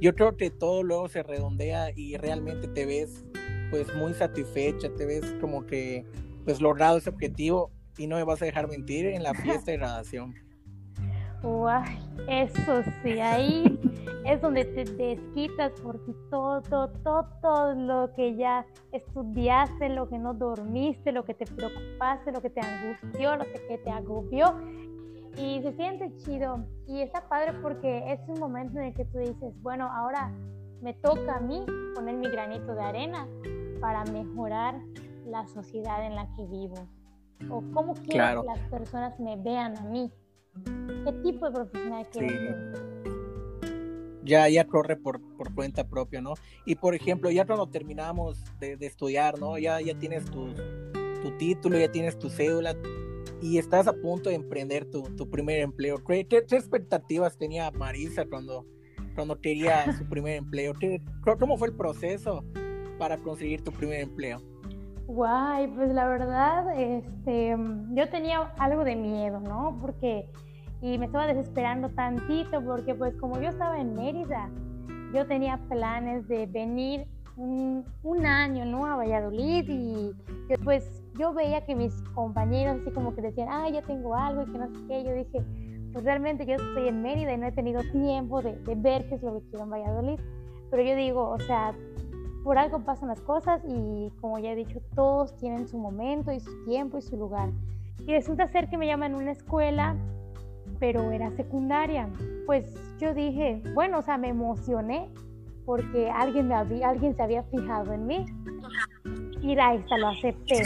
yo 0.00 0.14
creo 0.14 0.36
que 0.36 0.50
todo 0.50 0.82
luego 0.82 1.08
se 1.08 1.22
redondea 1.22 1.90
y 1.94 2.16
realmente 2.16 2.68
te 2.68 2.86
ves 2.86 3.24
pues 3.70 3.94
muy 3.94 4.14
satisfecha, 4.14 4.88
te 4.94 5.06
ves 5.06 5.24
como 5.40 5.66
que 5.66 6.04
pues 6.44 6.60
logrado 6.60 6.98
ese 6.98 7.10
objetivo 7.10 7.70
y 7.98 8.06
no 8.06 8.16
me 8.16 8.24
vas 8.24 8.42
a 8.42 8.44
dejar 8.44 8.68
mentir 8.68 9.06
en 9.06 9.22
la 9.22 9.34
fiesta 9.34 9.70
de 9.70 9.78
graduación. 9.78 10.45
Uy, 11.42 11.72
eso 12.28 12.82
sí, 13.02 13.20
ahí 13.20 13.78
es 14.24 14.40
donde 14.40 14.64
te 14.64 14.84
desquitas 14.84 15.72
porque 15.82 16.12
todo, 16.30 16.60
todo, 16.62 17.28
todo 17.40 17.74
lo 17.74 18.12
que 18.14 18.34
ya 18.36 18.66
estudiaste, 18.92 19.88
lo 19.90 20.08
que 20.08 20.18
no 20.18 20.34
dormiste, 20.34 21.12
lo 21.12 21.24
que 21.24 21.34
te 21.34 21.44
preocupaste, 21.44 22.32
lo 22.32 22.40
que 22.40 22.50
te 22.50 22.60
angustió, 22.60 23.36
lo 23.36 23.44
que 23.44 23.78
te 23.78 23.90
agobió. 23.90 24.56
Y 25.38 25.60
se 25.62 25.72
siente 25.74 26.16
chido 26.16 26.64
y 26.88 27.02
está 27.02 27.28
padre 27.28 27.52
porque 27.60 28.12
es 28.12 28.20
un 28.26 28.40
momento 28.40 28.78
en 28.78 28.86
el 28.86 28.94
que 28.94 29.04
tú 29.04 29.18
dices, 29.18 29.54
bueno, 29.62 29.88
ahora 29.92 30.32
me 30.80 30.94
toca 30.94 31.36
a 31.36 31.40
mí 31.40 31.64
poner 31.94 32.16
mi 32.16 32.28
granito 32.28 32.74
de 32.74 32.82
arena 32.82 33.28
para 33.80 34.04
mejorar 34.04 34.80
la 35.26 35.46
sociedad 35.46 36.04
en 36.04 36.16
la 36.16 36.26
que 36.34 36.46
vivo. 36.46 36.88
O 37.50 37.62
cómo 37.72 37.94
quiero 37.94 38.42
que 38.42 38.46
las 38.46 38.60
personas 38.70 39.20
me 39.20 39.36
vean 39.36 39.76
a 39.76 39.82
mí 39.82 40.10
qué 40.64 41.12
tipo 41.22 41.46
de 41.46 41.52
profesional 41.52 42.06
quieres 42.12 42.56
Ya, 44.24 44.48
ya 44.48 44.66
corre 44.66 44.96
por, 44.96 45.20
por, 45.36 45.54
cuenta 45.54 45.88
propia, 45.88 46.20
¿no? 46.20 46.34
Y 46.64 46.74
por 46.74 46.94
ejemplo, 46.94 47.30
ya 47.30 47.46
cuando 47.46 47.68
terminamos 47.68 48.42
de, 48.58 48.76
estudiar, 48.80 49.38
¿no? 49.38 49.58
Ya, 49.58 49.80
ya 49.80 49.96
tienes 49.98 50.24
tu, 50.24 50.48
tu, 51.22 51.36
título, 51.38 51.78
ya 51.78 51.90
tienes 51.90 52.18
tu 52.18 52.28
cédula 52.28 52.76
y 53.40 53.58
estás 53.58 53.86
a 53.86 53.92
punto 53.92 54.30
de 54.30 54.36
emprender 54.36 54.84
tu, 54.90 55.02
tu 55.16 55.28
primer 55.28 55.60
empleo. 55.60 56.02
¿Qué, 56.04 56.26
¿Qué, 56.26 56.38
expectativas 56.38 57.36
tenía 57.36 57.70
Marisa 57.70 58.26
cuando, 58.26 58.66
cuando 59.14 59.40
quería 59.40 59.92
su 59.96 60.08
primer 60.08 60.36
empleo? 60.36 60.74
¿Qué, 60.74 61.00
¿Cómo 61.38 61.56
fue 61.56 61.68
el 61.68 61.74
proceso 61.74 62.44
para 62.98 63.18
conseguir 63.18 63.62
tu 63.62 63.70
primer 63.70 64.00
empleo? 64.00 64.40
Guay, 65.06 65.68
pues 65.68 65.92
la 65.92 66.08
verdad, 66.08 66.78
este, 66.78 67.56
yo 67.92 68.08
tenía 68.08 68.52
algo 68.58 68.84
de 68.84 68.96
miedo, 68.96 69.40
¿no? 69.40 69.78
Porque 69.80 70.28
y 70.80 70.98
me 70.98 71.06
estaba 71.06 71.26
desesperando 71.26 71.88
tantito 71.90 72.62
porque 72.62 72.94
pues 72.94 73.14
como 73.16 73.40
yo 73.40 73.48
estaba 73.48 73.80
en 73.80 73.94
Mérida, 73.94 74.50
yo 75.14 75.26
tenía 75.26 75.58
planes 75.68 76.28
de 76.28 76.46
venir 76.46 77.06
un, 77.36 77.84
un 78.02 78.26
año, 78.26 78.64
¿no? 78.64 78.86
A 78.86 78.96
Valladolid 78.96 79.68
y 79.68 80.12
después 80.48 81.02
yo 81.18 81.32
veía 81.32 81.64
que 81.64 81.74
mis 81.74 81.94
compañeros 82.14 82.78
así 82.80 82.90
como 82.90 83.14
que 83.14 83.22
decían, 83.22 83.48
ah, 83.50 83.68
ya 83.70 83.82
tengo 83.82 84.14
algo 84.14 84.42
y 84.42 84.52
que 84.52 84.58
no 84.58 84.66
sé 84.68 84.86
qué, 84.88 85.04
yo 85.04 85.14
dije, 85.14 85.42
pues 85.92 86.04
realmente 86.04 86.44
yo 86.44 86.54
estoy 86.54 86.88
en 86.88 87.02
Mérida 87.02 87.32
y 87.32 87.38
no 87.38 87.46
he 87.46 87.52
tenido 87.52 87.80
tiempo 87.92 88.42
de, 88.42 88.56
de 88.56 88.74
ver 88.74 89.08
qué 89.08 89.14
es 89.14 89.22
lo 89.22 89.34
que 89.34 89.48
quiero 89.48 89.64
en 89.64 89.70
Valladolid, 89.70 90.20
pero 90.70 90.82
yo 90.82 90.94
digo, 90.94 91.30
o 91.30 91.40
sea, 91.40 91.74
por 92.46 92.58
algo 92.58 92.78
pasan 92.78 93.08
las 93.08 93.20
cosas 93.22 93.60
y 93.66 94.12
como 94.20 94.38
ya 94.38 94.52
he 94.52 94.54
dicho, 94.54 94.78
todos 94.94 95.36
tienen 95.36 95.66
su 95.66 95.78
momento 95.78 96.30
y 96.30 96.38
su 96.38 96.64
tiempo 96.64 96.96
y 96.96 97.02
su 97.02 97.16
lugar. 97.16 97.50
Y 98.06 98.12
resulta 98.12 98.46
ser 98.46 98.68
que 98.68 98.78
me 98.78 98.86
llaman 98.86 99.14
a 99.14 99.16
una 99.16 99.32
escuela 99.32 99.96
pero 100.78 101.10
era 101.10 101.32
secundaria. 101.32 102.08
Pues 102.46 102.72
yo 102.98 103.14
dije, 103.14 103.60
bueno, 103.74 103.98
o 103.98 104.02
sea, 104.02 104.16
me 104.16 104.28
emocioné 104.28 105.08
porque 105.64 106.08
alguien, 106.08 106.46
me 106.46 106.54
había, 106.54 106.90
alguien 106.90 107.16
se 107.16 107.22
había 107.24 107.42
fijado 107.42 107.92
en 107.92 108.06
mí 108.06 108.24
y 109.42 109.58
ahí 109.58 109.78
está, 109.78 109.98
lo 109.98 110.06
acepté. 110.06 110.62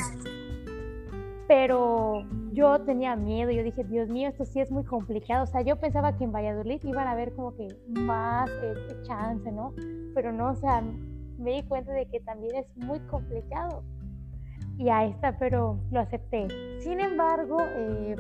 Pero 1.49 2.27
yo 2.53 2.79
tenía 2.83 3.17
miedo, 3.17 3.53
yo 3.53 3.63
dije, 3.63 3.85
Dios 3.85 4.11
mío, 4.11 4.29
esto 4.29 4.45
sí 4.45 4.61
es 4.61 4.71
muy 4.71 4.85
complicado. 4.85 5.45
O 5.45 5.47
sea, 5.47 5.63
yo 5.63 5.77
pensaba 5.77 6.15
que 6.19 6.25
en 6.25 6.33
Valladolid 6.33 6.83
iban 6.85 7.07
a 7.07 7.13
haber 7.13 7.35
como 7.35 7.55
que 7.57 7.69
más 7.89 8.51
este, 8.51 9.03
chance, 9.05 9.51
¿no? 9.51 9.73
Pero 10.15 10.31
no, 10.31 10.51
o 10.51 10.55
sea, 10.57 10.83
me 11.41 11.53
di 11.53 11.63
cuenta 11.63 11.93
de 11.93 12.07
que 12.07 12.21
también 12.21 12.57
es 12.57 12.77
muy 12.77 13.01
complicado. 13.01 13.83
Y 14.79 14.89
ahí 14.89 15.11
está, 15.11 15.39
pero 15.39 15.79
lo 15.91 16.01
acepté. 16.01 16.47
Sin 16.81 17.01
embargo, 17.01 17.59
eh, 17.61 18.17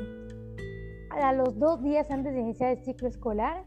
a 1.11 1.33
los 1.33 1.59
dos 1.59 1.83
días 1.83 2.11
antes 2.11 2.35
de 2.35 2.41
iniciar 2.41 2.73
el 2.73 2.85
ciclo 2.85 3.09
escolar, 3.09 3.65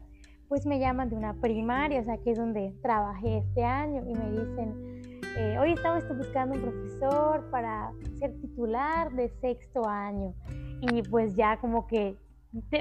pues 0.48 0.66
me 0.66 0.78
llaman 0.78 1.08
de 1.08 1.16
una 1.16 1.34
primaria, 1.34 2.00
o 2.00 2.04
sea, 2.04 2.18
que 2.18 2.32
es 2.32 2.38
donde 2.38 2.74
trabajé 2.82 3.38
este 3.38 3.64
año, 3.64 4.02
y 4.06 4.14
me 4.14 4.30
dicen, 4.30 5.20
eh, 5.36 5.58
hoy 5.58 5.72
estamos 5.72 6.04
buscando 6.16 6.54
un 6.54 6.62
profesor 6.62 7.50
para 7.50 7.90
ser 8.18 8.38
titular 8.40 9.12
de 9.12 9.28
sexto 9.40 9.88
año. 9.88 10.34
Y 10.80 11.02
pues 11.02 11.34
ya 11.34 11.56
como 11.58 11.86
que 11.86 12.16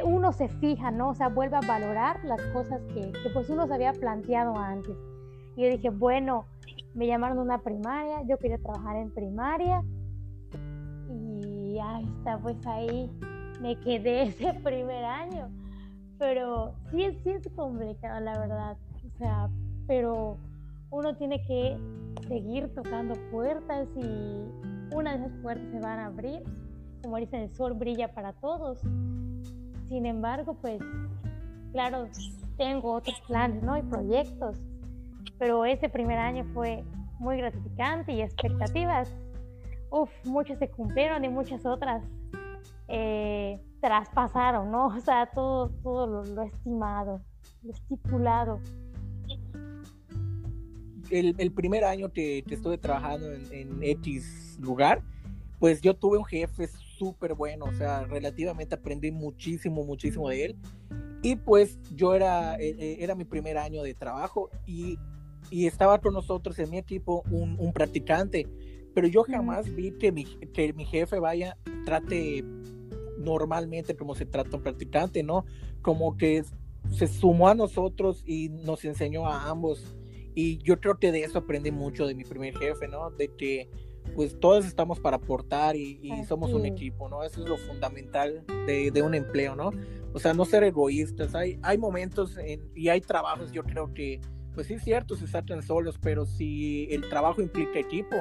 uno 0.06 0.32
se 0.34 0.50
fija, 0.50 0.92
¿no? 0.92 1.10
O 1.10 1.16
sea, 1.16 1.30
vuelve 1.30 1.56
a 1.56 1.62
valorar 1.62 2.24
las 2.26 2.42
cosas 2.48 2.82
que, 2.94 3.12
que 3.12 3.30
pues 3.34 3.50
uno 3.50 3.66
se 3.66 3.74
había 3.74 3.94
planteado 3.94 4.56
antes. 4.56 4.96
Y 5.56 5.64
yo 5.64 5.70
dije, 5.70 5.90
bueno, 5.90 6.46
me 6.94 7.08
llamaron 7.08 7.38
de 7.38 7.44
una 7.44 7.62
primaria, 7.62 8.22
yo 8.24 8.38
quería 8.38 8.58
trabajar 8.58 8.98
en 8.98 9.12
primaria. 9.12 9.84
Y 11.10 11.78
está, 12.02 12.38
pues 12.40 12.56
ahí 12.68 13.10
me 13.62 13.80
quedé 13.80 14.24
ese 14.28 14.54
primer 14.64 15.04
año. 15.04 15.50
Pero 16.20 16.76
sí, 16.92 17.06
sí 17.24 17.32
es 17.32 17.48
complicado, 17.56 18.20
la 18.20 18.38
verdad. 18.38 18.78
O 19.06 19.18
sea, 19.18 19.50
pero 19.88 20.38
uno 20.92 21.16
tiene 21.16 21.44
que 21.46 21.78
seguir 22.28 22.74
tocando 22.74 23.16
puertas 23.32 23.88
y 23.98 24.96
una 24.96 25.18
de 25.18 25.26
esas 25.26 25.42
puertas 25.42 25.68
se 25.72 25.80
van 25.80 26.00
a 26.00 26.06
abrir. 26.08 26.44
Como 27.02 27.18
dicen, 27.18 27.42
el 27.42 27.56
sol 27.56 27.74
brilla 27.74 28.14
para 28.14 28.34
todos. 28.34 28.80
Sin 29.90 30.06
embargo, 30.06 30.56
pues, 30.62 30.80
claro, 31.72 32.08
tengo 32.58 32.94
otros 32.94 33.20
planes, 33.28 33.62
¿no? 33.64 33.78
Y 33.78 33.82
proyectos. 33.82 34.58
Pero 35.38 35.66
ese 35.66 35.90
primer 35.90 36.20
año 36.20 36.46
fue 36.54 36.84
muy 37.20 37.38
gratificante 37.38 38.12
y 38.14 38.22
expectativas 38.22 39.14
uff, 39.94 40.10
muchas 40.26 40.58
se 40.60 40.70
cumplieron 40.70 41.24
y 41.24 41.30
muchas 41.30 41.66
otras 41.66 42.04
eh, 42.88 43.60
traspasaron, 43.80 44.72
¿no? 44.72 44.88
O 44.98 45.00
sea, 45.00 45.28
todo, 45.28 45.70
todo 45.84 46.08
lo, 46.26 46.44
estimado, 46.44 47.22
lo 47.62 47.72
estipulado. 47.72 48.60
El, 51.10 51.36
el 51.38 51.52
primer 51.52 51.84
año 51.84 52.12
que, 52.12 52.44
que 52.48 52.56
estuve 52.56 52.78
trabajando 52.78 53.32
en, 53.32 53.46
en, 53.52 53.84
X 53.84 54.58
lugar, 54.60 55.04
pues 55.60 55.80
yo 55.82 55.96
tuve 55.96 56.18
un 56.18 56.26
jefe 56.26 56.68
súper 56.68 57.36
bueno, 57.36 57.66
o 57.66 57.74
sea, 57.74 58.04
relativamente 58.06 58.74
aprendí 58.74 59.12
muchísimo, 59.12 59.84
muchísimo 59.84 60.30
de 60.30 60.46
él. 60.46 60.56
Y 61.22 61.36
pues 61.36 61.78
yo 61.94 62.16
era, 62.16 62.56
eh, 62.56 62.76
eh, 62.80 62.98
era 63.00 63.16
mi 63.16 63.26
primer 63.26 63.58
año 63.58 63.84
de 63.84 63.94
trabajo 63.94 64.50
y, 64.66 64.98
y 65.54 65.68
estaba 65.68 66.02
con 66.02 66.16
nosotros 66.16 66.58
en 66.58 66.72
mi 66.72 66.80
equipo 66.80 67.24
un, 67.30 67.58
un 67.60 67.74
practicante, 67.74 68.48
pero 68.96 69.06
yo 69.06 69.22
jamás 69.22 69.72
vi 69.76 69.92
que 69.92 70.12
mi, 70.12 70.26
que 70.26 70.74
mi 70.74 70.84
jefe 70.84 71.20
vaya, 71.20 71.60
trate 71.86 72.44
normalmente 73.20 73.96
como 73.96 74.16
se 74.16 74.26
trata 74.26 74.58
un 74.58 74.64
practicante, 74.64 75.22
¿no? 75.22 75.46
Como 75.84 76.18
que 76.18 76.44
se 76.90 77.06
sumó 77.06 77.50
a 77.50 77.54
nosotros 77.54 78.24
y 78.26 78.50
nos 78.50 78.84
enseñó 78.84 79.28
a 79.28 79.48
ambos. 79.48 79.96
Y 80.34 80.58
yo 80.64 80.80
creo 80.80 80.98
que 80.98 81.12
de 81.12 81.24
eso 81.24 81.38
aprendí 81.38 81.70
mucho 81.70 82.08
de 82.08 82.16
mi 82.16 82.24
primer 82.24 82.58
jefe, 82.58 82.88
¿no? 82.88 83.12
De 83.12 83.28
que 83.28 83.70
pues 84.16 84.40
todos 84.40 84.66
estamos 84.66 85.00
para 85.00 85.18
aportar 85.18 85.76
y, 85.76 86.12
somos 86.28 86.52
un 86.52 86.66
equipo, 86.66 87.10
¿no? 87.10 87.24
Eso 87.24 87.44
es 87.44 87.48
lo 87.48 87.58
fundamental 87.58 88.44
de, 88.66 88.90
de, 88.90 89.02
un 89.04 89.14
empleo, 89.14 89.56
¿no? 89.56 89.70
O 90.14 90.20
sea, 90.20 90.34
no 90.34 90.46
ser 90.46 90.64
egoístas. 90.64 91.36
Hay, 91.36 91.60
hay 91.62 91.78
momentos 91.78 92.40
y 92.74 92.90
hay 92.90 93.02
trabajos, 93.02 93.52
yo 93.52 93.64
creo 93.64 93.94
que, 93.94 94.20
pues 94.54 94.68
sí 94.68 94.76
es 94.76 94.84
cierto, 94.84 95.16
se 95.16 95.28
saltan 95.28 95.62
solos, 95.62 96.00
pero 96.02 96.26
si 96.26 96.88
el 96.92 97.08
trabajo 97.10 97.42
implica 97.42 97.80
equipo, 97.80 98.18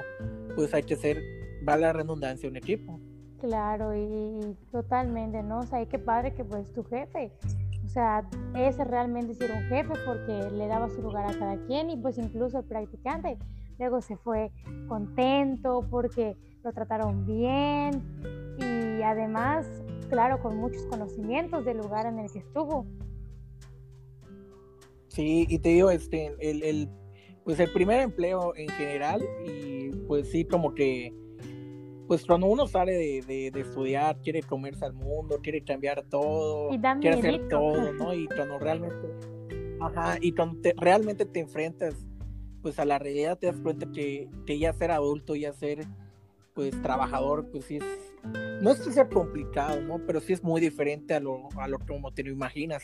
pues 0.54 0.72
hay 0.74 0.82
que 0.82 0.96
ser, 0.96 1.22
va 1.68 1.76
la 1.76 1.92
redundancia, 1.92 2.48
un 2.48 2.56
equipo. 2.56 3.00
Claro, 3.40 3.94
y, 3.94 4.56
totalmente, 4.70 5.42
¿no? 5.42 5.58
O 5.58 5.62
sea, 5.64 5.82
y 5.82 5.86
qué 5.86 5.98
padre 5.98 6.32
que 6.32 6.44
pues 6.44 6.72
tu 6.72 6.84
jefe, 6.84 7.32
o 7.84 7.88
sea, 7.88 8.28
ese 8.54 8.84
realmente 8.84 9.34
sí 9.34 9.44
era 9.44 9.58
un 9.58 9.64
jefe 9.64 9.92
porque 10.06 10.50
le 10.52 10.66
daba 10.68 10.88
su 10.88 11.02
lugar 11.02 11.26
a 11.28 11.36
cada 11.36 11.56
quien 11.66 11.90
y 11.90 11.96
pues 11.96 12.18
incluso 12.18 12.60
el 12.60 12.64
practicante 12.64 13.36
luego 13.78 14.00
se 14.00 14.16
fue 14.16 14.52
contento 14.86 15.84
porque 15.90 16.36
lo 16.62 16.72
trataron 16.72 17.26
bien 17.26 18.02
y 18.58 19.02
además, 19.02 19.66
claro, 20.08 20.40
con 20.40 20.56
muchos 20.56 20.82
conocimientos 20.84 21.64
del 21.64 21.78
lugar 21.78 22.06
en 22.06 22.20
el 22.20 22.30
que 22.30 22.38
estuvo. 22.38 22.86
Sí, 25.12 25.46
y 25.46 25.58
te 25.58 25.68
digo, 25.68 25.90
este, 25.90 26.34
el, 26.40 26.62
el, 26.62 26.88
pues 27.44 27.60
el 27.60 27.70
primer 27.70 28.00
empleo 28.00 28.54
en 28.56 28.68
general 28.70 29.22
y 29.46 29.90
pues 30.06 30.30
sí, 30.30 30.46
como 30.46 30.74
que 30.74 31.14
pues 32.08 32.24
cuando 32.24 32.46
uno 32.46 32.66
sale 32.66 32.92
de, 32.92 33.50
de, 33.52 33.60
estudiar, 33.60 34.18
quiere 34.22 34.42
comerse 34.42 34.84
al 34.84 34.94
mundo, 34.94 35.38
quiere 35.42 35.62
cambiar 35.62 36.02
todo, 36.08 36.70
quiere 37.00 37.18
hacer 37.18 37.48
todo, 37.48 37.92
¿no? 37.92 38.12
Y 38.14 38.26
cuando 38.26 38.58
realmente, 38.58 39.08
ajá, 39.80 40.16
y 40.20 40.32
cuando 40.32 40.60
realmente 40.76 41.26
te 41.26 41.40
enfrentas, 41.40 41.94
pues 42.60 42.78
a 42.78 42.84
la 42.84 42.98
realidad 42.98 43.38
te 43.38 43.46
das 43.46 43.60
cuenta 43.60 43.90
que, 43.92 44.28
que 44.46 44.58
ya 44.58 44.72
ser 44.72 44.90
adulto, 44.90 45.36
ya 45.36 45.52
ser, 45.52 45.86
pues, 46.54 46.70
trabajador, 46.82 47.50
pues 47.50 47.64
sí 47.66 47.76
es, 47.76 47.84
no 48.62 48.70
es 48.70 48.80
que 48.80 48.92
sea 48.92 49.08
complicado, 49.08 49.80
¿no? 49.80 49.98
Pero 50.06 50.20
sí 50.20 50.32
es 50.32 50.42
muy 50.42 50.60
diferente 50.60 51.14
a 51.14 51.20
lo, 51.20 51.48
a 51.56 51.68
lo 51.68 51.78
como 51.78 52.12
te 52.12 52.24
lo 52.24 52.30
imaginas. 52.30 52.82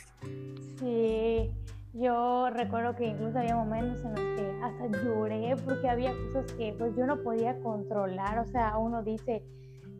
Sí, 0.78 1.50
yo 1.94 2.50
recuerdo 2.50 2.94
que 2.96 3.06
incluso 3.06 3.38
había 3.38 3.56
momentos 3.56 4.04
en 4.04 4.10
los 4.10 4.20
que 4.20 4.60
hasta 4.62 5.04
lloré 5.04 5.56
porque 5.64 5.88
había 5.88 6.12
cosas 6.32 6.52
que 6.52 6.74
pues 6.78 6.94
yo 6.96 7.06
no 7.06 7.22
podía 7.22 7.58
controlar. 7.60 8.38
O 8.38 8.46
sea, 8.46 8.76
uno 8.78 9.02
dice, 9.02 9.42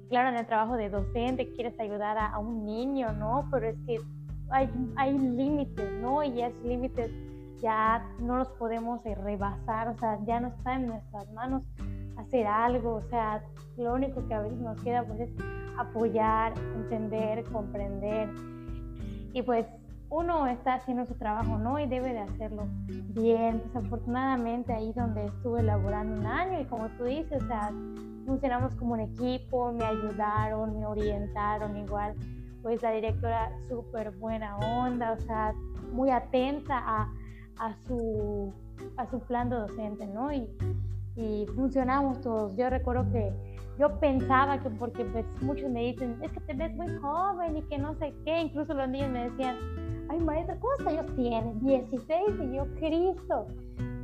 claro, 0.09 0.29
en 0.31 0.37
el 0.37 0.47
trabajo 0.47 0.77
de 0.77 0.91
docente 0.91 1.53
quieres 1.53 1.79
ayudar 1.81 2.19
a, 2.19 2.39
un 2.39 2.65
niño, 2.65 3.13
¿no? 3.13 3.49
Pero 3.51 3.69
es 3.69 3.77
que 3.87 3.99
hay, 4.51 4.71
hay 4.97 5.19
límites, 5.19 5.91
¿no? 6.01 6.23
Y 6.23 6.43
esos 6.43 6.63
límites 6.63 7.11
ya 7.61 8.07
no 8.21 8.37
los 8.37 8.49
podemos 8.51 9.05
eh, 9.05 9.15
rebasar, 9.15 9.89
o 9.89 9.99
sea, 9.99 10.19
ya 10.25 10.41
no 10.41 10.49
está 10.49 10.75
en 10.75 10.87
nuestras 10.87 11.31
manos 11.33 11.63
hacer 12.17 12.47
algo, 12.47 12.97
o 12.97 13.03
sea, 13.03 13.43
lo 13.77 13.95
único 13.95 14.27
que 14.27 14.35
a 14.35 14.41
veces 14.41 14.59
nos 14.59 14.81
queda 14.83 15.05
pues 15.05 15.21
es 15.21 15.31
apoyar, 15.79 16.53
entender, 16.75 17.45
comprender. 17.45 18.29
Y 19.33 19.43
pues 19.43 19.67
uno 20.11 20.47
está 20.47 20.75
haciendo 20.75 21.05
su 21.05 21.15
trabajo, 21.15 21.59
¿no? 21.59 21.79
Y 21.79 21.87
debe 21.87 22.13
de 22.13 22.21
hacerlo 22.21 22.67
bien. 22.87 23.63
Desafortunadamente 23.67 24.73
ahí 24.73 24.93
donde 24.95 25.27
estuve 25.27 25.63
laborando 25.63 26.21
un 26.21 26.27
año 26.27 26.61
y 26.61 26.65
como 26.65 26.89
tú 26.91 27.05
dices, 27.05 27.43
o 27.43 27.47
sea, 27.47 27.71
funcionamos 28.27 28.75
como 28.77 28.95
un 28.95 29.01
equipo, 29.01 29.73
me 29.73 29.85
ayudaron, 29.85 30.79
me 30.79 30.87
orientaron 30.87 31.77
igual. 31.77 32.15
Pues 32.63 32.83
la 32.83 32.91
directora 32.91 33.51
súper 33.69 34.11
buena 34.13 34.57
onda, 34.57 35.13
o 35.13 35.21
sea, 35.21 35.55
muy 35.93 36.11
atenta 36.11 36.79
a, 36.79 37.13
a, 37.59 37.75
su, 37.87 38.53
a 38.97 39.07
su 39.07 39.21
plan 39.21 39.51
docente, 39.51 40.07
¿no? 40.07 40.33
Y, 40.33 40.49
y 41.17 41.47
funcionamos 41.55 42.21
todos. 42.21 42.57
Yo 42.57 42.71
recuerdo 42.71 43.11
que 43.13 43.33
yo 43.79 44.01
pensaba 44.01 44.59
que 44.59 44.71
porque 44.71 45.05
pues, 45.05 45.25
muchos 45.43 45.71
me 45.71 45.81
dicen, 45.81 46.19
es 46.23 46.33
que 46.33 46.41
te 46.41 46.55
ves 46.55 46.75
muy 46.75 46.93
joven 46.97 47.59
y 47.59 47.63
que 47.63 47.79
no 47.79 47.95
sé 47.95 48.13
qué, 48.25 48.41
incluso 48.41 48.75
los 48.75 48.89
niños 48.89 49.11
me 49.11 49.31
decían, 49.31 49.57
ay 50.09 50.21
maestra, 50.21 50.57
¿cuántos 50.61 50.87
años 50.87 51.07
tienes? 51.17 51.61
16 51.61 52.23
y 52.43 52.57
yo, 52.57 52.67
Cristo. 52.79 53.47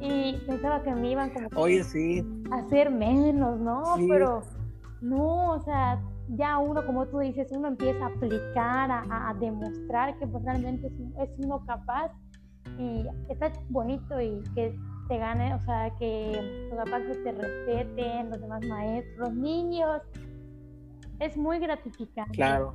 Y 0.01 0.37
pensaba 0.47 0.83
que 0.83 0.95
me 0.95 1.12
iban 1.12 1.31
como 1.31 1.49
Oye, 1.57 1.83
sí. 1.83 2.25
a 2.51 2.57
hacer 2.57 2.90
menos, 2.90 3.59
¿no? 3.61 3.83
Pero 4.09 4.43
no, 5.01 5.53
o 5.53 5.61
sea, 5.61 6.01
ya 6.29 6.59
uno, 6.59 6.85
como 6.85 7.07
tú 7.07 7.19
dices, 7.19 7.49
uno 7.53 7.69
empieza 7.69 8.05
a 8.05 8.09
aplicar, 8.09 8.90
a, 8.90 9.35
demostrar 9.38 10.19
que 10.19 10.27
pues, 10.27 10.45
realmente 10.45 10.90
es, 11.19 11.31
uno 11.38 11.64
capaz 11.67 12.11
y 12.79 13.07
está 13.29 13.53
bonito 13.69 14.21
y 14.21 14.43
que 14.55 14.77
te 15.09 15.19
gane, 15.19 15.55
o 15.55 15.61
sea, 15.61 15.90
que 15.99 16.69
los 16.71 16.85
papás 16.85 17.03
te 17.23 17.33
respeten, 17.33 18.31
los 18.31 18.40
demás 18.40 18.67
maestros, 18.67 19.19
los 19.19 19.35
niños. 19.35 20.03
Es 21.21 21.37
muy 21.37 21.59
gratificante. 21.59 22.33
Claro. 22.33 22.75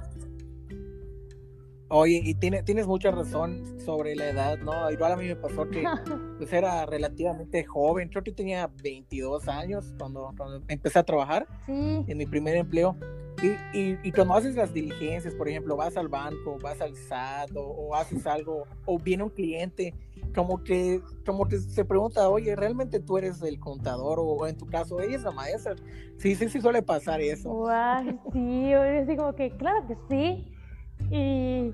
Oye, 1.92 2.22
y 2.24 2.36
tiene, 2.36 2.62
tienes 2.62 2.86
mucha 2.86 3.10
razón 3.10 3.64
sobre 3.84 4.16
la 4.16 4.30
edad, 4.30 4.60
¿no? 4.60 4.92
Igual 4.92 5.14
a 5.14 5.18
mí 5.18 5.26
me 5.26 5.36
pasó 5.36 5.68
que 5.68 5.84
pues 6.38 6.54
era 6.54 6.86
relativamente 6.86 7.64
joven, 7.64 8.10
creo 8.10 8.24
que 8.24 8.32
tenía 8.32 8.70
22 8.84 9.48
años 9.48 9.96
cuando, 9.98 10.32
empecé 10.68 11.00
a 11.00 11.04
trabajar 11.04 11.48
en 11.68 12.18
mi 12.18 12.28
primer 12.28 12.56
empleo. 12.58 12.96
Y, 13.42 13.78
y, 13.78 13.98
y, 14.04 14.12
cuando 14.12 14.34
haces 14.34 14.56
las 14.56 14.74
diligencias, 14.74 15.34
por 15.34 15.48
ejemplo, 15.48 15.78
vas 15.78 15.96
al 15.96 16.10
banco, 16.10 16.58
vas 16.62 16.82
al 16.82 16.96
SAT 16.96 17.52
o, 17.56 17.96
haces 17.96 18.28
algo, 18.28 18.66
o 18.86 19.00
viene 19.00 19.24
un 19.24 19.30
cliente, 19.30 19.96
como 20.36 20.62
que, 20.62 21.02
como 21.26 21.48
que 21.48 21.58
se 21.58 21.86
pregunta, 21.86 22.28
oye, 22.28 22.54
¿realmente 22.58 23.00
tú 23.00 23.18
eres 23.18 23.42
el 23.42 23.58
contador? 23.58 24.20
O, 24.20 24.46
en 24.46 24.58
tu 24.58 24.66
caso, 24.66 25.00
ella 25.00 25.16
es 25.16 25.24
la 25.24 25.32
maestra. 25.32 25.74
Sí, 26.18 26.36
sí, 26.36 26.50
sí 26.50 26.60
suele 26.60 26.82
pasar 26.82 27.22
eso. 27.22 27.50
Guay, 27.50 28.20
sí, 28.34 28.70
yo 28.72 29.06
digo 29.06 29.34
que 29.34 29.52
claro 29.52 29.88
que 29.88 29.96
sí 30.10 30.52
y, 31.12 31.74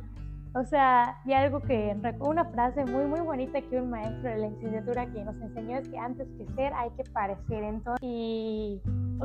o 0.53 0.63
sea, 0.63 1.19
y 1.25 1.33
algo 1.33 1.59
que, 1.61 1.95
una 2.19 2.45
frase 2.45 2.85
muy, 2.85 3.05
muy 3.05 3.19
bonita 3.19 3.61
que 3.61 3.81
un 3.81 3.89
maestro 3.89 4.29
de 4.29 4.37
la 4.37 4.47
licenciatura 4.49 5.05
que 5.07 5.23
nos 5.23 5.35
enseñó 5.41 5.77
es 5.77 5.89
que 5.89 5.97
antes 5.97 6.27
que 6.37 6.45
ser 6.53 6.73
hay 6.73 6.89
que 6.91 7.03
parecer. 7.11 7.63
Entonces, 7.63 7.99
y, 8.01 8.81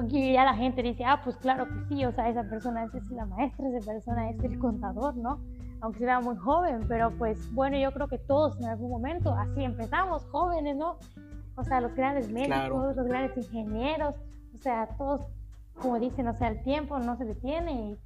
y 0.09 0.33
ya 0.33 0.45
la 0.45 0.55
gente 0.55 0.83
dice, 0.83 1.05
ah, 1.05 1.21
pues 1.23 1.37
claro 1.37 1.67
que 1.69 1.81
sí, 1.89 2.05
o 2.05 2.13
sea, 2.13 2.29
esa 2.29 2.43
persona 2.45 2.85
es 2.85 3.11
la 3.11 3.27
maestra, 3.27 3.69
esa 3.69 3.93
persona 3.93 4.31
es 4.31 4.43
el 4.43 4.59
contador, 4.59 5.17
¿no? 5.17 5.41
Aunque 5.83 6.01
sea 6.01 6.21
muy 6.21 6.37
joven, 6.37 6.85
pero 6.89 7.11
pues 7.17 7.53
bueno, 7.55 7.79
yo 7.79 7.93
creo 7.93 8.09
que 8.09 8.19
todos 8.19 8.59
en 8.59 8.67
algún 8.67 8.91
momento 8.91 9.35
así 9.35 9.63
empezamos, 9.63 10.25
jóvenes, 10.27 10.77
¿no? 10.77 10.99
O 11.55 11.65
sea, 11.65 11.81
los 11.81 11.95
grandes 11.95 12.31
médicos, 12.31 12.97
los 12.97 13.07
grandes 13.07 13.37
ingenieros, 13.37 14.17
o 14.55 14.59
sea, 14.63 14.89
todos, 14.99 15.23
como 15.81 15.99
dicen, 15.99 16.27
o 16.27 16.35
sea, 16.35 16.49
el 16.49 16.63
tiempo 16.63 16.99
no 16.99 17.17
se 17.17 17.25
detiene 17.25 17.73
y 17.73 17.99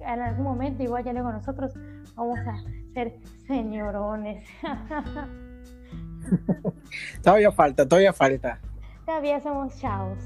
en 0.00 0.20
algún 0.20 0.44
momento, 0.44 0.82
igual 0.82 1.04
ya 1.04 1.12
luego 1.12 1.32
nosotros 1.32 1.72
vamos 2.14 2.38
a 2.38 2.62
ser 2.92 3.18
señorones. 3.46 4.46
todavía 7.22 7.52
falta, 7.52 7.86
todavía 7.86 8.12
falta. 8.12 8.60
Todavía 9.04 9.40
somos 9.40 9.78
chavos. 9.78 10.18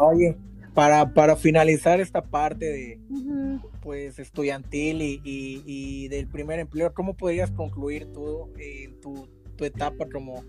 Oye, 0.00 0.36
para, 0.74 1.12
para 1.12 1.36
finalizar 1.36 2.00
esta 2.00 2.22
parte 2.22 2.66
de 2.66 3.00
pues 3.80 4.18
estudiantil 4.18 5.02
y, 5.02 5.20
y, 5.24 6.08
del 6.08 6.26
primer 6.26 6.58
empleo, 6.58 6.92
¿cómo 6.94 7.14
podrías 7.14 7.50
concluir 7.50 8.10
tú 8.12 8.50
en 8.58 8.98
tu, 9.00 9.28
tu 9.56 9.64
etapa 9.64 10.06
como, 10.10 10.42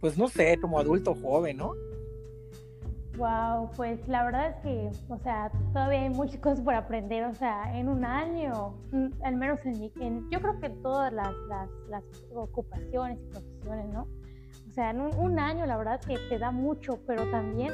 pues 0.00 0.18
no 0.18 0.28
sé, 0.28 0.58
como 0.60 0.78
adulto 0.78 1.14
joven, 1.14 1.58
¿no? 1.58 1.72
Wow, 3.18 3.70
pues 3.76 4.08
la 4.08 4.24
verdad 4.24 4.48
es 4.48 4.56
que, 4.62 4.90
o 5.12 5.18
sea, 5.18 5.50
todavía 5.74 6.00
hay 6.00 6.10
muchas 6.10 6.38
cosas 6.38 6.62
por 6.62 6.74
aprender, 6.74 7.24
o 7.24 7.34
sea, 7.34 7.78
en 7.78 7.90
un 7.90 8.06
año, 8.06 8.74
mm, 8.90 9.22
al 9.22 9.36
menos 9.36 9.60
en 9.66 9.80
mi, 9.80 9.92
yo 10.30 10.40
creo 10.40 10.58
que 10.60 10.70
todas 10.70 11.12
las, 11.12 11.34
las, 11.90 12.04
ocupaciones 12.34 13.18
y 13.20 13.26
profesiones, 13.26 13.92
¿no? 13.92 14.06
O 14.66 14.72
sea, 14.72 14.90
en 14.90 15.00
un, 15.02 15.38
año 15.38 15.66
la 15.66 15.76
verdad 15.76 16.00
es 16.00 16.06
que 16.06 16.16
te 16.30 16.38
da 16.38 16.50
mucho, 16.50 17.00
pero 17.06 17.30
también, 17.30 17.70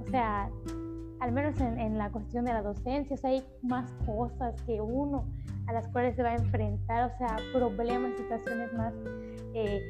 o 0.00 0.06
sea, 0.06 0.48
al 1.18 1.32
menos 1.32 1.60
en, 1.60 1.98
la 1.98 2.12
cuestión 2.12 2.44
de 2.44 2.52
la 2.52 2.62
docencia, 2.62 3.16
hay 3.24 3.42
más 3.62 3.90
cosas 4.06 4.62
que 4.62 4.80
uno 4.80 5.24
a 5.66 5.72
las 5.72 5.88
cuales 5.88 6.14
se 6.14 6.22
va 6.22 6.30
a 6.30 6.36
enfrentar, 6.36 7.10
o 7.12 7.18
sea, 7.18 7.36
problemas, 7.52 8.16
situaciones 8.16 8.72
más, 8.74 8.94
eh, 9.54 9.82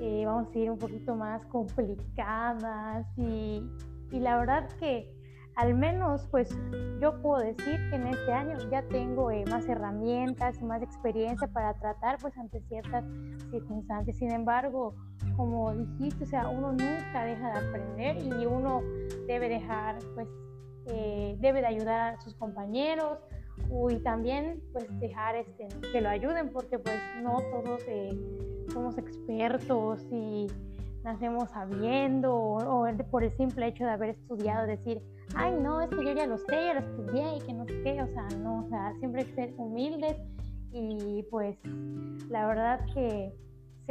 eh, 0.00 0.22
vamos 0.24 0.44
a 0.44 0.46
decir, 0.46 0.70
un 0.70 0.78
poquito 0.78 1.14
más 1.14 1.44
complicadas 1.46 3.06
y, 3.18 3.62
y 4.10 4.20
la 4.20 4.38
verdad 4.38 4.68
que 4.78 5.12
al 5.56 5.74
menos 5.74 6.26
pues 6.30 6.48
yo 7.00 7.20
puedo 7.20 7.42
decir 7.42 7.78
que 7.90 7.96
en 7.96 8.06
este 8.06 8.32
año 8.32 8.56
ya 8.70 8.82
tengo 8.82 9.30
eh, 9.30 9.44
más 9.50 9.68
herramientas 9.68 10.60
y 10.60 10.64
más 10.64 10.82
experiencia 10.82 11.48
para 11.48 11.74
tratar 11.74 12.18
pues 12.18 12.36
ante 12.38 12.60
ciertas 12.62 13.04
circunstancias. 13.50 14.16
Sin 14.16 14.30
embargo, 14.30 14.94
como 15.36 15.74
dijiste, 15.74 16.24
o 16.24 16.26
sea, 16.26 16.48
uno 16.48 16.72
nunca 16.72 17.24
deja 17.24 17.52
de 17.52 17.68
aprender 17.68 18.16
y 18.22 18.46
uno 18.46 18.80
debe 19.26 19.48
dejar 19.48 19.98
pues 20.14 20.28
eh, 20.86 21.36
debe 21.40 21.60
de 21.60 21.66
ayudar 21.66 22.14
a 22.14 22.20
sus 22.20 22.34
compañeros 22.34 23.18
y 23.90 23.98
también 23.98 24.62
pues 24.72 24.86
dejar 24.98 25.36
este, 25.36 25.68
que 25.92 26.00
lo 26.00 26.08
ayuden 26.08 26.50
porque 26.50 26.78
pues 26.78 26.96
no 27.22 27.36
todos 27.50 27.82
eh, 27.86 28.10
somos 28.72 28.98
expertos 28.98 30.06
y 30.10 30.46
nacemos 31.04 31.50
sabiendo 31.50 32.34
o, 32.34 32.86
por 33.10 33.24
el 33.24 33.32
simple 33.36 33.68
hecho 33.68 33.84
de 33.84 33.90
haber 33.90 34.10
estudiado 34.10 34.66
decir 34.66 35.02
ay 35.34 35.54
no 35.60 35.80
es 35.80 35.88
que 35.90 36.04
yo 36.04 36.12
ya 36.12 36.26
lo 36.26 36.38
sé 36.38 36.66
ya 36.66 36.74
lo 36.74 36.80
estudié 36.80 37.36
y 37.36 37.40
que 37.40 37.52
no 37.52 37.64
sé 37.64 37.82
qué 37.82 38.02
o 38.02 38.06
sea 38.08 38.28
no 38.38 38.64
o 38.64 38.68
sea 38.68 38.92
siempre 38.98 39.22
hay 39.22 39.26
que 39.28 39.34
ser 39.34 39.54
humildes 39.56 40.16
y 40.72 41.24
pues 41.30 41.58
la 42.28 42.46
verdad 42.46 42.80
que 42.94 43.32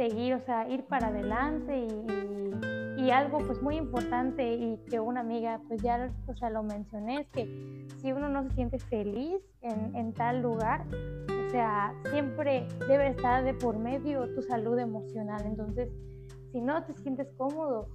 seguir, 0.00 0.34
o 0.34 0.40
sea, 0.40 0.68
ir 0.68 0.84
para 0.84 1.08
adelante 1.08 1.86
y, 1.86 3.02
y, 3.02 3.10
algo 3.10 3.38
pues 3.38 3.60
muy 3.60 3.76
importante 3.76 4.54
y 4.54 4.78
que 4.88 4.98
una 4.98 5.20
amiga 5.20 5.60
pues 5.68 5.82
ya 5.82 6.10
o 6.26 6.34
sea, 6.36 6.48
lo 6.48 6.62
mencioné, 6.62 7.20
es 7.20 7.28
que 7.28 7.86
si 7.98 8.12
uno 8.12 8.28
no 8.28 8.42
se 8.44 8.50
siente 8.54 8.78
feliz 8.78 9.42
en, 9.60 9.94
en 9.94 10.12
tal 10.14 10.40
lugar, 10.40 10.86
o 11.46 11.50
sea, 11.50 11.92
siempre 12.10 12.66
debe 12.88 13.08
estar 13.08 13.44
de 13.44 13.52
por 13.52 13.78
medio 13.78 14.32
tu 14.34 14.42
salud 14.42 14.78
emocional. 14.78 15.42
Entonces, 15.44 15.90
si 16.52 16.60
no 16.60 16.82
te 16.84 16.94
sientes 16.94 17.28
cómodo, 17.36 17.88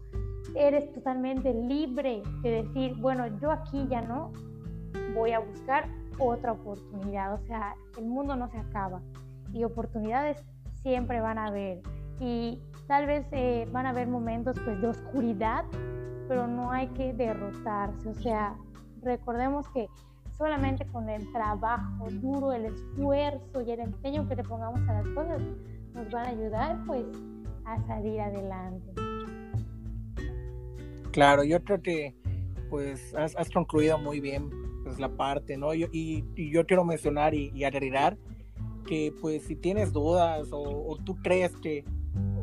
eres 0.56 0.92
totalmente 0.94 1.54
libre 1.54 2.22
de 2.42 2.64
decir, 2.64 2.96
bueno, 2.98 3.28
yo 3.40 3.52
aquí 3.52 3.88
ya 3.90 4.02
no, 4.02 4.32
voy 5.14 5.32
a 5.32 5.40
buscar 5.40 5.88
otra 6.20 6.54
oportunidad. 6.54 7.34
O 7.34 7.40
sea, 7.46 7.76
el 7.98 8.06
mundo 8.06 8.36
no 8.36 8.48
se 8.50 8.58
acaba 8.58 9.02
y 9.54 9.64
oportunidades 9.64 10.44
siempre 10.82 11.22
van 11.22 11.38
a 11.38 11.48
haber 11.48 11.82
y 12.20 12.62
tal 12.88 13.06
vez 13.08 13.26
eh, 13.32 13.68
van 13.72 13.86
a 13.86 13.90
haber 13.90 14.08
momentos 14.08 14.58
pues 14.64 14.80
de 14.82 14.88
oscuridad, 14.88 15.66
pero 16.28 16.48
no 16.48 16.72
hay 16.72 16.88
que 16.90 17.14
derrotarse, 17.14 18.10
o 18.10 18.14
sea, 18.14 18.56
recordemos 19.02 19.68
que 19.70 19.88
solamente 20.38 20.86
con 20.88 21.10
el 21.10 21.32
trabajo 21.32 22.08
duro, 22.22 22.52
el 22.52 22.66
esfuerzo 22.66 23.62
y 23.62 23.72
el 23.72 23.80
empeño 23.80 24.28
que 24.28 24.36
le 24.36 24.44
pongamos 24.44 24.82
a 24.90 24.94
las 24.94 25.08
cosas 25.10 25.42
nos 25.94 26.12
van 26.12 26.26
a 26.26 26.30
ayudar 26.30 26.84
pues 26.86 27.06
a 27.66 27.88
salir 27.88 28.20
adelante. 28.22 28.94
Claro, 31.12 31.44
yo 31.44 31.64
creo 31.64 31.82
que 31.82 32.16
pues 32.70 33.14
has, 33.16 33.50
concluido 33.50 33.98
muy 33.98 34.20
bien 34.20 34.50
pues 34.84 35.00
la 35.00 35.10
parte, 35.10 35.58
¿no? 35.58 35.74
y, 35.74 35.88
y, 35.92 36.52
yo 36.52 36.66
quiero 36.66 36.84
mencionar 36.84 37.34
y, 37.34 37.52
y 37.56 37.64
agregar 37.64 38.18
que 38.86 39.14
pues 39.20 39.44
si 39.44 39.56
tienes 39.56 39.92
dudas 39.92 40.48
o, 40.52 40.98
tú 41.04 41.18
crees 41.18 41.56
que, 41.58 41.84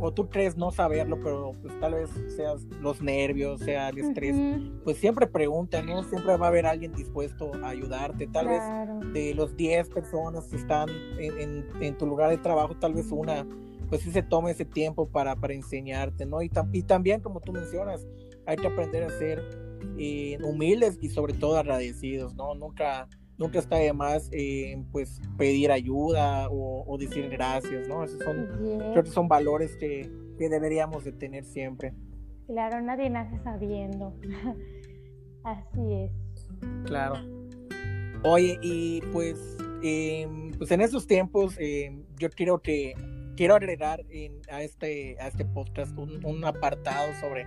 o 0.01 0.13
tú 0.13 0.29
crees 0.29 0.57
no 0.57 0.71
saberlo, 0.71 1.19
pero 1.23 1.53
pues 1.63 1.79
tal 1.81 1.95
vez 1.95 2.11
seas 2.37 2.65
los 2.81 3.01
nervios, 3.01 3.61
sea 3.61 3.89
el 3.89 3.99
estrés, 3.99 4.37
pues 4.85 4.99
siempre 4.99 5.27
pregunta, 5.27 5.83
¿no? 5.83 6.03
Siempre 6.03 6.37
va 6.37 6.47
a 6.47 6.49
haber 6.49 6.67
alguien 6.67 6.93
dispuesto 6.93 7.53
a 7.63 7.69
ayudarte. 7.69 8.27
Tal 8.27 8.49
vez 8.49 8.63
de 9.13 9.35
los 9.35 9.57
10 9.57 9.89
personas 9.91 10.47
que 10.49 10.57
están 10.57 10.89
en, 11.19 11.65
en, 11.81 11.97
tu 11.97 12.07
lugar 12.07 12.31
de 12.31 12.39
trabajo, 12.39 12.75
tal 12.77 12.95
vez 12.95 13.11
una, 13.13 13.47
pues 13.93 14.01
sí 14.01 14.11
se 14.11 14.23
tome 14.23 14.53
ese 14.53 14.65
tiempo 14.65 15.07
para, 15.11 15.37
para 15.37 15.53
enseñarte, 15.53 16.25
¿no? 16.25 16.41
Y, 16.41 16.51
y 16.73 16.83
también, 16.83 17.21
como 17.21 17.41
tú 17.41 17.53
mencionas, 17.53 18.09
hay 18.47 18.57
que 18.57 18.67
aprender 18.67 19.05
a 19.05 19.11
ser 19.11 19.43
eh, 19.99 20.39
humildes 20.43 20.97
y 21.03 21.11
sobre 21.11 21.35
todo 21.35 21.59
agradecidos, 21.59 22.35
¿no? 22.35 22.55
Nunca 22.55 23.07
nunca 23.37 23.59
está 23.59 23.77
de 23.77 23.93
más 23.93 24.31
eh, 24.33 24.83
pues 24.93 25.21
pedir 25.37 25.71
ayuda 25.71 26.49
o, 26.51 26.97
decir 26.99 27.29
gracias, 27.29 27.87
¿no? 27.87 28.03
Esos 28.03 28.19
son, 28.21 28.49
creo 28.93 29.05
que 29.05 29.11
son 29.11 29.29
valores 29.29 29.77
que, 29.77 30.11
que, 30.39 30.49
deberíamos 30.49 31.05
de 31.05 31.13
tener 31.13 31.45
siempre. 31.45 31.93
Claro, 32.47 32.81
nadie 32.81 33.11
nace 33.11 33.39
sabiendo. 33.45 34.15
Así 35.45 35.93
es. 35.93 36.13
Claro. 36.87 37.17
Oye, 38.25 38.59
y 38.63 39.03
pues, 39.13 39.59
em, 39.83 40.51
pues 40.53 40.71
en 40.71 40.81
estos 40.81 41.07
tiempos 41.07 41.57
em, 41.59 42.05
yo 42.17 42.31
quiero 42.31 42.63
que 42.63 42.95
quiero 43.37 43.55
agregar 43.55 44.05
en, 44.11 44.41
a 44.51 44.63
este 44.63 45.17
a 45.21 45.29
este 45.29 45.45
podcast 45.45 45.97
un, 45.97 46.25
un 46.25 46.45
apartado 46.45 47.13
sobre 47.21 47.47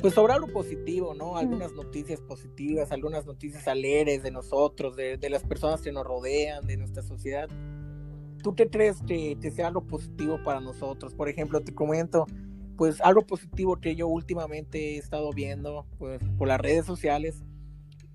pues 0.00 0.14
sobre 0.14 0.32
algo 0.32 0.46
positivo, 0.46 1.14
¿no? 1.14 1.36
Algunas 1.36 1.72
noticias 1.74 2.20
positivas, 2.20 2.90
algunas 2.90 3.26
noticias 3.26 3.68
alegres 3.68 4.22
de 4.22 4.30
nosotros, 4.30 4.96
de, 4.96 5.18
las 5.28 5.44
personas 5.44 5.82
que 5.82 5.92
nos 5.92 6.04
rodean, 6.04 6.66
de 6.66 6.76
nuestra 6.76 7.02
sociedad. 7.02 7.48
¿Tú 8.42 8.54
qué 8.54 8.68
crees 8.68 9.02
que, 9.02 9.36
sea 9.54 9.68
algo 9.68 9.86
positivo 9.86 10.42
para 10.42 10.60
nosotros? 10.60 11.14
Por 11.14 11.28
ejemplo, 11.28 11.60
te 11.60 11.74
comento, 11.74 12.26
pues 12.76 13.00
algo 13.02 13.22
positivo 13.22 13.76
que 13.76 13.94
yo 13.94 14.08
últimamente 14.08 14.94
he 14.94 14.96
estado 14.96 15.30
viendo 15.32 15.86
pues, 15.98 16.22
por 16.38 16.48
las 16.48 16.60
redes 16.60 16.86
sociales 16.86 17.44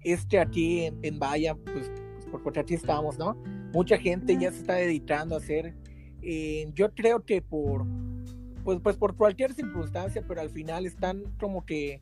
es 0.02 0.26
que 0.26 0.40
aquí 0.40 0.86
en, 0.86 1.00
en 1.04 1.20
Vaya, 1.20 1.56
pues, 1.56 1.92
pues 2.32 2.42
porque 2.42 2.62
aquí 2.62 2.74
estamos, 2.74 3.20
¿no? 3.20 3.36
Mucha 3.74 3.98
gente 3.98 4.38
ya 4.40 4.52
se 4.52 4.60
está 4.60 4.74
dedicando 4.74 5.36
a 5.36 5.38
hacer, 5.38 5.76
eh, 6.26 6.72
yo 6.74 6.94
creo 6.94 7.24
que 7.24 7.42
por 7.42 7.86
pues, 8.66 8.80
pues 8.82 8.98
por 8.98 9.16
cualquier 9.16 9.54
circunstancia, 9.54 10.24
pero 10.28 10.42
al 10.42 10.50
final 10.50 10.88
están 10.88 11.24
como 11.40 11.66
que 11.66 12.02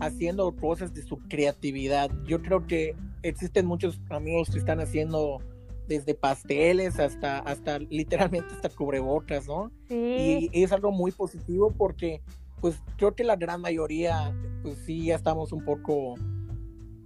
haciendo 0.00 0.54
cosas 0.54 0.92
de 0.92 1.02
su 1.02 1.16
creatividad. 1.16 2.10
Yo 2.24 2.42
creo 2.42 2.66
que 2.66 2.94
existen 3.22 3.64
muchos 3.64 3.98
amigos 4.10 4.50
que 4.50 4.58
están 4.58 4.80
haciendo 4.80 5.40
desde 5.88 6.14
pasteles 6.14 7.00
hasta, 7.00 7.38
hasta 7.38 7.78
literalmente 7.90 8.54
hasta 8.54 8.68
cubrebocas, 8.68 9.46
¿no? 9.46 9.72
Sí. 9.88 10.50
Y 10.52 10.62
es 10.62 10.72
algo 10.72 10.92
muy 10.92 11.10
positivo 11.10 11.72
porque 11.76 12.20
pues 12.60 12.82
creo 12.96 13.14
que 13.14 13.24
la 13.24 13.36
gran 13.36 13.60
mayoría 13.60 14.34
pues 14.62 14.76
sí 14.84 15.06
ya 15.06 15.14
estamos 15.14 15.52
un 15.52 15.64
poco 15.64 16.16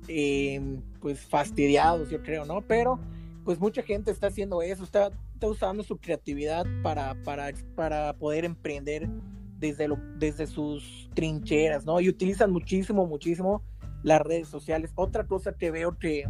em, 0.09 0.83
pues 1.01 1.21
fastidiados, 1.21 2.11
yo 2.11 2.21
creo, 2.23 2.45
¿no? 2.45 2.63
Pero 2.63 2.99
pues 3.45 3.61
mucha 3.61 3.83
gente 3.83 4.11
está 4.11 4.27
haciendo 4.27 4.61
eso, 4.63 4.83
está 4.83 5.11
usando 5.49 5.83
su 5.83 5.99
creatividad 5.99 6.67
para, 6.83 7.15
para, 7.23 7.53
para 7.75 8.17
poder 8.17 8.45
emprender 8.45 9.09
desde, 9.59 9.89
lo, 9.89 9.97
desde 10.19 10.47
sus 10.47 11.09
trincheras, 11.15 11.87
¿no? 11.87 12.01
Y 12.01 12.09
utilizan 12.09 12.51
muchísimo, 12.51 13.07
muchísimo 13.07 13.63
las 14.03 14.21
redes 14.21 14.49
sociales. 14.49 14.93
Otra 14.97 15.27
cosa 15.27 15.53
que 15.53 15.71
veo 15.71 15.99
que, 15.99 16.25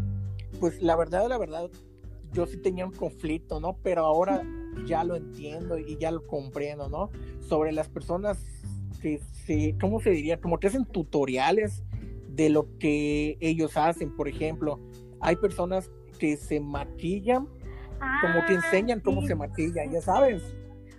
pues 0.60 0.82
la 0.82 0.96
verdad, 0.96 1.28
la 1.28 1.38
verdad, 1.38 1.70
yo 2.32 2.46
sí 2.46 2.58
tenía 2.58 2.86
un 2.86 2.92
conflicto, 2.92 3.60
¿no? 3.60 3.78
Pero 3.82 4.04
ahora 4.04 4.42
ya 4.86 5.04
lo 5.04 5.16
entiendo 5.16 5.78
y 5.78 5.96
ya 5.98 6.10
lo 6.10 6.26
comprendo, 6.26 6.88
¿no? 6.88 7.10
Sobre 7.40 7.72
las 7.72 7.88
personas 7.88 8.38
que 9.00 9.18
se, 9.18 9.76
¿cómo 9.80 10.00
se 10.00 10.10
diría? 10.10 10.40
Como 10.40 10.58
que 10.58 10.68
hacen 10.68 10.84
tutoriales 10.84 11.82
de 12.28 12.48
lo 12.48 12.78
que 12.78 13.36
ellos 13.40 13.76
hacen, 13.76 14.14
por 14.14 14.28
ejemplo. 14.28 14.78
Hay 15.20 15.36
personas 15.36 15.90
que 16.18 16.36
se 16.36 16.60
maquillan 16.60 17.48
como 18.20 18.44
que 18.46 18.54
enseñan 18.54 19.00
cómo 19.00 19.22
se 19.22 19.34
maquilla, 19.34 19.84
ya 19.84 20.00
sabes. 20.00 20.42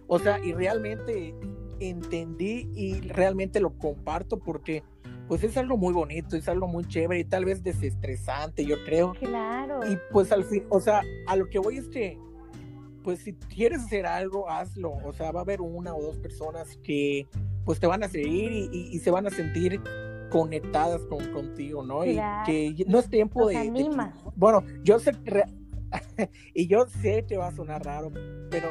O 0.07 0.19
sea, 0.19 0.39
y 0.43 0.53
realmente 0.53 1.35
entendí 1.79 2.69
y 2.73 3.01
realmente 3.01 3.59
lo 3.59 3.77
comparto 3.77 4.39
porque 4.39 4.83
pues 5.27 5.43
es 5.43 5.57
algo 5.57 5.77
muy 5.77 5.93
bonito, 5.93 6.35
es 6.35 6.47
algo 6.49 6.67
muy 6.67 6.85
chévere 6.85 7.21
y 7.21 7.23
tal 7.23 7.45
vez 7.45 7.63
desestresante, 7.63 8.65
yo 8.65 8.75
creo. 8.85 9.13
Claro. 9.13 9.79
Y 9.89 9.97
pues 10.11 10.31
al 10.31 10.43
fin, 10.43 10.65
o 10.69 10.79
sea, 10.79 11.01
a 11.27 11.35
lo 11.35 11.49
que 11.49 11.59
voy 11.59 11.77
es 11.77 11.87
que, 11.87 12.19
pues 13.03 13.19
si 13.19 13.33
quieres 13.33 13.81
hacer 13.81 14.05
algo, 14.05 14.49
hazlo. 14.49 14.91
O 15.03 15.13
sea, 15.13 15.31
va 15.31 15.39
a 15.39 15.43
haber 15.43 15.61
una 15.61 15.95
o 15.95 16.01
dos 16.01 16.17
personas 16.17 16.77
que 16.83 17.27
pues 17.65 17.79
te 17.79 17.87
van 17.87 18.03
a 18.03 18.09
seguir 18.09 18.69
y, 18.73 18.99
se 18.99 19.09
van 19.09 19.25
a 19.25 19.29
sentir 19.29 19.81
conectadas 20.29 21.01
con, 21.05 21.25
contigo, 21.31 21.83
¿no? 21.83 22.03
Y 22.05 22.19
que 22.45 22.85
no 22.87 22.99
es 22.99 23.09
tiempo 23.09 23.47
de, 23.47 23.71
Bueno, 24.35 24.63
yo 24.83 24.99
sé, 24.99 25.13
y 26.53 26.67
yo 26.67 26.86
sé 26.88 27.25
que 27.27 27.38
va 27.38 27.47
a 27.47 27.56
sonar 27.56 27.84
raro, 27.84 28.12
pero 28.49 28.69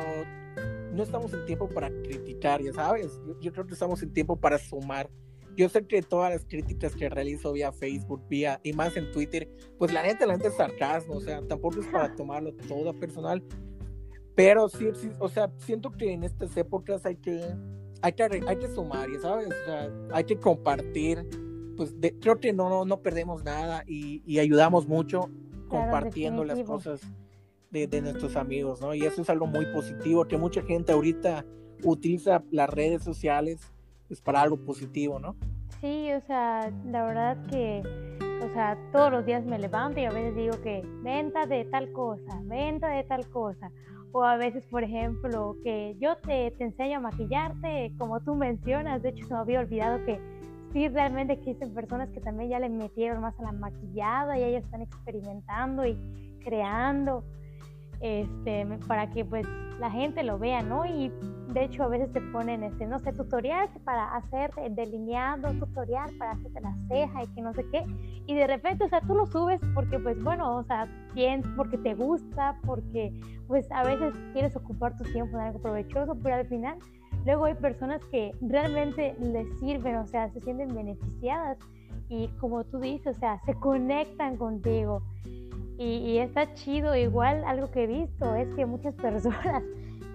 no 0.92 1.02
estamos 1.02 1.32
en 1.32 1.44
tiempo 1.46 1.68
para 1.68 1.88
criticar, 1.88 2.62
ya 2.62 2.72
sabes. 2.72 3.20
Yo, 3.40 3.52
creo 3.52 3.66
que 3.66 3.74
estamos 3.74 4.02
en 4.02 4.12
tiempo 4.12 4.36
para 4.36 4.58
sumar. 4.58 5.08
Yo 5.56 5.68
sé 5.68 5.86
que 5.86 6.02
todas 6.02 6.32
las 6.32 6.44
críticas 6.44 6.94
que 6.94 7.08
realizo 7.08 7.52
vía 7.52 7.72
Facebook, 7.72 8.22
vía 8.28 8.60
y 8.62 8.72
más 8.72 8.96
en 8.96 9.10
Twitter, 9.12 9.48
pues 9.78 9.92
la 9.92 10.02
neta, 10.02 10.26
la 10.26 10.36
neta 10.36 10.48
es 10.48 10.56
sarcasmo, 10.56 11.16
o 11.16 11.20
sea, 11.20 11.42
tampoco 11.46 11.80
es 11.80 11.86
para 11.86 12.14
tomarlo 12.14 12.54
todo 12.68 12.94
personal. 12.94 13.42
Pero 14.34 14.68
sí, 14.68 14.88
sí, 14.94 15.10
o 15.18 15.28
sea, 15.28 15.50
siento 15.58 15.92
que 15.92 16.12
en 16.12 16.24
estas 16.24 16.56
épocas 16.56 17.04
hay 17.04 17.16
que, 17.16 17.42
hay 18.00 18.12
que, 18.14 18.22
hay 18.46 18.56
que 18.56 18.68
sumar, 18.68 19.10
ya 19.10 19.20
sabes, 19.20 19.48
o 19.48 19.64
sea, 19.66 19.90
hay 20.12 20.24
que 20.24 20.38
compartir 20.38 21.26
pues 21.76 21.94
creo 22.20 22.38
que 22.38 22.52
no, 22.52 22.84
no 22.84 23.00
perdemos 23.02 23.44
nada 23.44 23.84
y, 23.86 24.38
ayudamos 24.38 24.86
mucho 24.86 25.30
compartiendo 25.72 26.44
las 26.44 26.62
cosas 26.62 27.00
de, 27.70 27.86
de, 27.86 28.02
nuestros 28.02 28.36
amigos, 28.36 28.80
¿no? 28.80 28.94
Y 28.94 29.02
eso 29.04 29.22
es 29.22 29.30
algo 29.30 29.46
muy 29.46 29.66
positivo, 29.66 30.26
que 30.26 30.36
mucha 30.36 30.62
gente 30.62 30.92
ahorita 30.92 31.44
utiliza 31.82 32.42
las 32.50 32.68
redes 32.68 33.02
sociales 33.02 33.72
pues, 34.08 34.20
para 34.20 34.42
algo 34.42 34.58
positivo, 34.58 35.18
¿no? 35.18 35.36
Sí, 35.80 36.12
o 36.12 36.20
sea, 36.20 36.70
la 36.84 37.04
verdad 37.04 37.46
que, 37.46 37.82
o 38.44 38.52
sea, 38.52 38.78
todos 38.92 39.10
los 39.10 39.26
días 39.26 39.44
me 39.44 39.58
levanto 39.58 40.00
y 40.00 40.04
a 40.04 40.10
veces 40.10 40.36
digo 40.36 40.60
que 40.62 40.82
venta 41.02 41.46
de 41.46 41.64
tal 41.64 41.90
cosa, 41.92 42.40
venta 42.42 42.88
de 42.88 43.04
tal 43.04 43.28
cosa. 43.30 43.70
O 44.12 44.22
a 44.22 44.36
veces, 44.36 44.66
por 44.66 44.84
ejemplo, 44.84 45.56
que 45.64 45.96
yo 45.98 46.16
te, 46.18 46.50
te 46.52 46.64
enseño 46.64 46.98
a 46.98 47.00
maquillarte, 47.00 47.94
como 47.98 48.20
tú 48.20 48.34
mencionas, 48.34 49.02
de 49.02 49.08
hecho 49.08 49.26
se 49.26 49.34
me 49.34 49.40
había 49.40 49.60
olvidado 49.60 50.04
que 50.04 50.20
sí 50.72 50.88
realmente 50.88 51.34
existen 51.34 51.74
personas 51.74 52.08
que 52.10 52.20
también 52.20 52.50
ya 52.50 52.58
le 52.58 52.68
metieron 52.68 53.20
más 53.20 53.38
a 53.38 53.42
la 53.42 53.52
maquillada 53.52 54.38
y 54.38 54.44
ellas 54.44 54.64
están 54.64 54.82
experimentando 54.82 55.86
y 55.86 55.96
creando 56.44 57.24
este, 58.00 58.66
para 58.88 59.08
que 59.10 59.24
pues 59.24 59.46
la 59.78 59.90
gente 59.90 60.22
lo 60.22 60.38
vea, 60.38 60.60
¿no? 60.62 60.84
Y 60.84 61.12
de 61.52 61.64
hecho 61.64 61.84
a 61.84 61.88
veces 61.88 62.12
te 62.12 62.20
ponen, 62.20 62.62
este, 62.64 62.86
no 62.86 62.98
sé, 62.98 63.12
tutorial 63.12 63.68
para 63.84 64.16
hacerte 64.16 64.68
delineado, 64.70 65.52
tutorial 65.54 66.10
para 66.18 66.32
hacerte 66.32 66.60
la 66.60 66.74
ceja 66.88 67.22
y 67.22 67.26
que 67.28 67.42
no 67.42 67.52
sé 67.52 67.64
qué, 67.70 67.84
y 68.26 68.34
de 68.34 68.46
repente, 68.46 68.84
o 68.84 68.88
sea, 68.88 69.00
tú 69.00 69.14
lo 69.14 69.26
subes 69.26 69.60
porque 69.74 69.98
pues 69.98 70.22
bueno, 70.22 70.56
o 70.56 70.64
sea, 70.64 70.88
porque 71.56 71.78
te 71.78 71.94
gusta, 71.94 72.58
porque 72.64 73.12
pues 73.46 73.70
a 73.70 73.84
veces 73.84 74.14
quieres 74.32 74.56
ocupar 74.56 74.96
tu 74.96 75.04
tiempo 75.04 75.36
en 75.36 75.44
algo 75.44 75.60
provechoso, 75.60 76.16
pero 76.22 76.36
al 76.36 76.46
final 76.46 76.78
Luego 77.24 77.44
hay 77.44 77.54
personas 77.54 78.02
que 78.10 78.32
realmente 78.40 79.14
les 79.20 79.46
sirven, 79.60 79.96
o 79.96 80.06
sea, 80.06 80.30
se 80.30 80.40
sienten 80.40 80.74
beneficiadas 80.74 81.58
y 82.08 82.28
como 82.40 82.64
tú 82.64 82.78
dices, 82.78 83.16
o 83.16 83.20
sea, 83.20 83.40
se 83.46 83.54
conectan 83.54 84.36
contigo. 84.36 85.02
Y, 85.78 86.18
está 86.18 86.54
chido, 86.54 86.94
igual 86.94 87.42
algo 87.44 87.70
que 87.70 87.84
he 87.84 87.86
visto 87.86 88.34
es 88.36 88.48
que 88.54 88.66
muchas 88.66 88.94
personas 89.02 89.62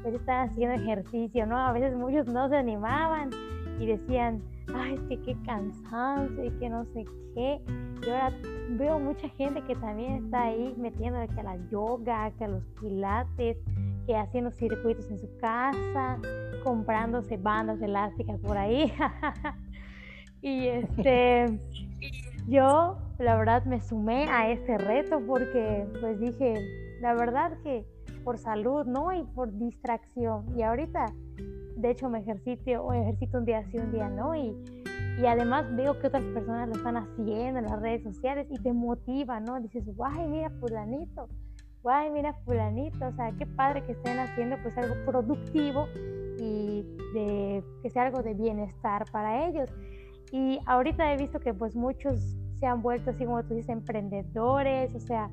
pues 0.01 0.13
están 0.13 0.49
haciendo 0.49 0.75
ejercicio, 0.75 1.45
¿no? 1.45 1.57
A 1.57 1.73
veces 1.73 1.97
muchos 1.97 2.27
no 2.27 2.47
se 2.47 2.55
animaban 2.55 3.31
y 3.79 3.85
decían, 3.87 4.41
ay, 4.73 4.93
es 4.93 5.01
que 5.01 5.21
qué 5.23 5.37
cansancio 5.45 6.45
y 6.45 6.51
que 6.51 6.69
no 6.69 6.85
sé 6.85 7.03
qué. 7.33 7.59
Y 8.05 8.09
ahora 8.09 8.31
veo 8.77 8.99
mucha 8.99 9.27
gente 9.29 9.61
que 9.63 9.75
también 9.75 10.25
está 10.25 10.43
ahí 10.43 10.73
metiendo 10.77 11.19
que 11.33 11.39
a 11.41 11.43
la 11.43 11.57
yoga, 11.69 12.31
que 12.37 12.45
a 12.45 12.47
los 12.47 12.63
pilates, 12.79 13.57
que 14.05 14.15
haciendo 14.15 14.51
circuitos 14.51 15.09
en 15.11 15.17
su 15.17 15.37
casa, 15.37 16.19
comprándose 16.67 17.37
bandas 17.37 17.81
elásticas 17.81 18.37
por 18.41 18.57
ahí. 18.57 18.91
y 20.41 20.67
este, 20.67 21.45
yo 22.45 22.97
la 23.19 23.37
verdad 23.37 23.63
me 23.63 23.79
sumé 23.79 24.29
a 24.29 24.51
este 24.51 24.77
reto 24.77 25.21
porque 25.25 25.87
pues 26.01 26.19
dije, 26.19 26.55
la 26.99 27.13
verdad 27.13 27.53
que 27.63 27.85
por 28.25 28.37
salud, 28.37 28.85
¿no? 28.85 29.13
Y 29.13 29.23
por 29.23 29.57
distracción. 29.57 30.43
Y 30.57 30.63
ahorita, 30.63 31.05
de 31.77 31.89
hecho, 31.89 32.09
me 32.09 32.19
ejercito, 32.19 32.83
o 32.83 32.91
ejercito 32.91 33.37
un 33.37 33.45
día 33.45 33.63
sí, 33.71 33.77
un 33.77 33.93
día 33.93 34.09
no. 34.09 34.35
Y, 34.35 34.53
y 35.21 35.25
además 35.25 35.73
veo 35.73 35.97
que 36.01 36.07
otras 36.07 36.25
personas 36.33 36.67
lo 36.67 36.75
están 36.75 36.97
haciendo 36.97 37.59
en 37.59 37.65
las 37.65 37.81
redes 37.81 38.03
sociales 38.03 38.45
y 38.51 38.61
te 38.61 38.73
motiva, 38.73 39.39
¿no? 39.39 39.57
Dices, 39.61 39.85
guay, 39.95 40.27
mira, 40.27 40.49
fulanito 40.59 41.29
ay, 41.89 42.09
mira 42.11 42.33
fulanito, 42.45 43.07
o 43.07 43.11
sea, 43.13 43.31
qué 43.37 43.45
padre 43.45 43.83
que 43.83 43.93
estén 43.93 44.19
haciendo 44.19 44.57
pues 44.61 44.77
algo 44.77 44.95
productivo 45.05 45.87
y 46.39 46.85
de, 47.13 47.63
que 47.81 47.89
sea 47.89 48.03
algo 48.03 48.21
de 48.21 48.33
bienestar 48.33 49.05
para 49.11 49.47
ellos. 49.47 49.69
Y 50.31 50.59
ahorita 50.65 51.13
he 51.13 51.17
visto 51.17 51.39
que 51.39 51.53
pues 51.53 51.75
muchos 51.75 52.35
se 52.59 52.65
han 52.65 52.81
vuelto 52.81 53.11
así 53.11 53.25
como 53.25 53.43
tú 53.43 53.53
dices, 53.53 53.69
emprendedores, 53.69 54.93
o 54.95 54.99
sea, 54.99 55.29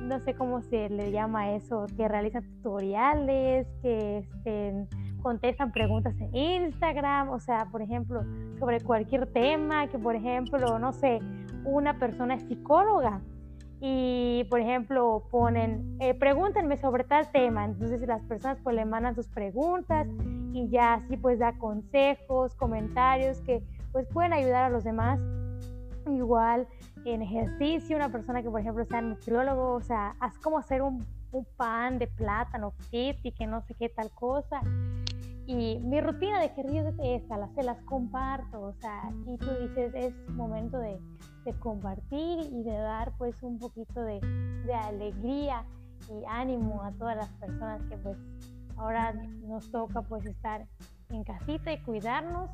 no 0.00 0.18
sé 0.20 0.34
cómo 0.34 0.62
se 0.62 0.88
le 0.88 1.12
llama 1.12 1.52
eso, 1.52 1.86
que 1.96 2.08
realizan 2.08 2.42
tutoriales, 2.42 3.66
que 3.82 4.18
este, 4.18 4.86
contestan 5.22 5.72
preguntas 5.72 6.14
en 6.18 6.34
Instagram, 6.34 7.30
o 7.30 7.40
sea, 7.40 7.66
por 7.70 7.82
ejemplo, 7.82 8.22
sobre 8.58 8.80
cualquier 8.80 9.26
tema, 9.32 9.88
que 9.88 9.98
por 9.98 10.14
ejemplo, 10.14 10.78
no 10.78 10.92
sé, 10.92 11.20
una 11.64 11.98
persona 11.98 12.34
es 12.34 12.42
psicóloga 12.44 13.20
y 13.80 14.44
por 14.50 14.60
ejemplo 14.60 15.24
ponen, 15.30 15.96
eh, 16.00 16.12
pregúntenme 16.14 16.76
sobre 16.76 17.04
tal 17.04 17.30
tema, 17.32 17.64
entonces 17.64 18.00
las 18.06 18.22
personas 18.24 18.58
pues 18.62 18.76
le 18.76 18.84
mandan 18.84 19.14
sus 19.14 19.28
preguntas 19.28 20.06
y 20.52 20.68
ya 20.68 20.94
así 20.94 21.16
pues 21.16 21.38
da 21.38 21.56
consejos, 21.58 22.54
comentarios 22.54 23.40
que 23.40 23.62
pues 23.92 24.06
pueden 24.12 24.32
ayudar 24.32 24.64
a 24.64 24.68
los 24.68 24.84
demás. 24.84 25.18
Igual 26.06 26.66
en 27.04 27.22
ejercicio, 27.22 27.96
una 27.96 28.10
persona 28.10 28.42
que 28.42 28.50
por 28.50 28.60
ejemplo 28.60 28.84
sea 28.84 29.00
nutriólogo, 29.00 29.72
o 29.72 29.80
sea, 29.80 30.14
haz 30.20 30.38
como 30.38 30.58
hacer 30.58 30.82
un, 30.82 31.06
un 31.32 31.46
pan 31.56 31.98
de 31.98 32.06
plátano 32.06 32.72
fit 32.90 33.16
y 33.22 33.32
que 33.32 33.46
no 33.46 33.62
sé 33.62 33.74
qué 33.74 33.88
tal 33.88 34.10
cosa. 34.10 34.60
Y 35.50 35.80
mi 35.80 36.00
rutina 36.00 36.38
de 36.38 36.46
ejercicio 36.46 36.86
es 36.86 37.22
esta, 37.22 37.36
las, 37.36 37.52
se 37.56 37.64
las 37.64 37.82
comparto, 37.82 38.60
o 38.60 38.72
sea, 38.74 39.10
y 39.26 39.36
tú 39.36 39.50
dices, 39.60 39.92
es 39.96 40.28
momento 40.28 40.78
de, 40.78 40.96
de 41.44 41.52
compartir 41.54 42.38
y 42.52 42.62
de 42.62 42.70
dar 42.70 43.12
pues 43.18 43.42
un 43.42 43.58
poquito 43.58 44.00
de, 44.00 44.20
de, 44.64 44.72
alegría 44.72 45.64
y 46.08 46.24
ánimo 46.28 46.84
a 46.84 46.92
todas 46.92 47.16
las 47.16 47.28
personas 47.30 47.82
que 47.90 47.96
pues 47.96 48.16
ahora 48.76 49.12
nos 49.42 49.68
toca 49.72 50.02
pues 50.02 50.24
estar 50.24 50.68
en 51.08 51.24
casita 51.24 51.72
y 51.72 51.82
cuidarnos, 51.82 52.48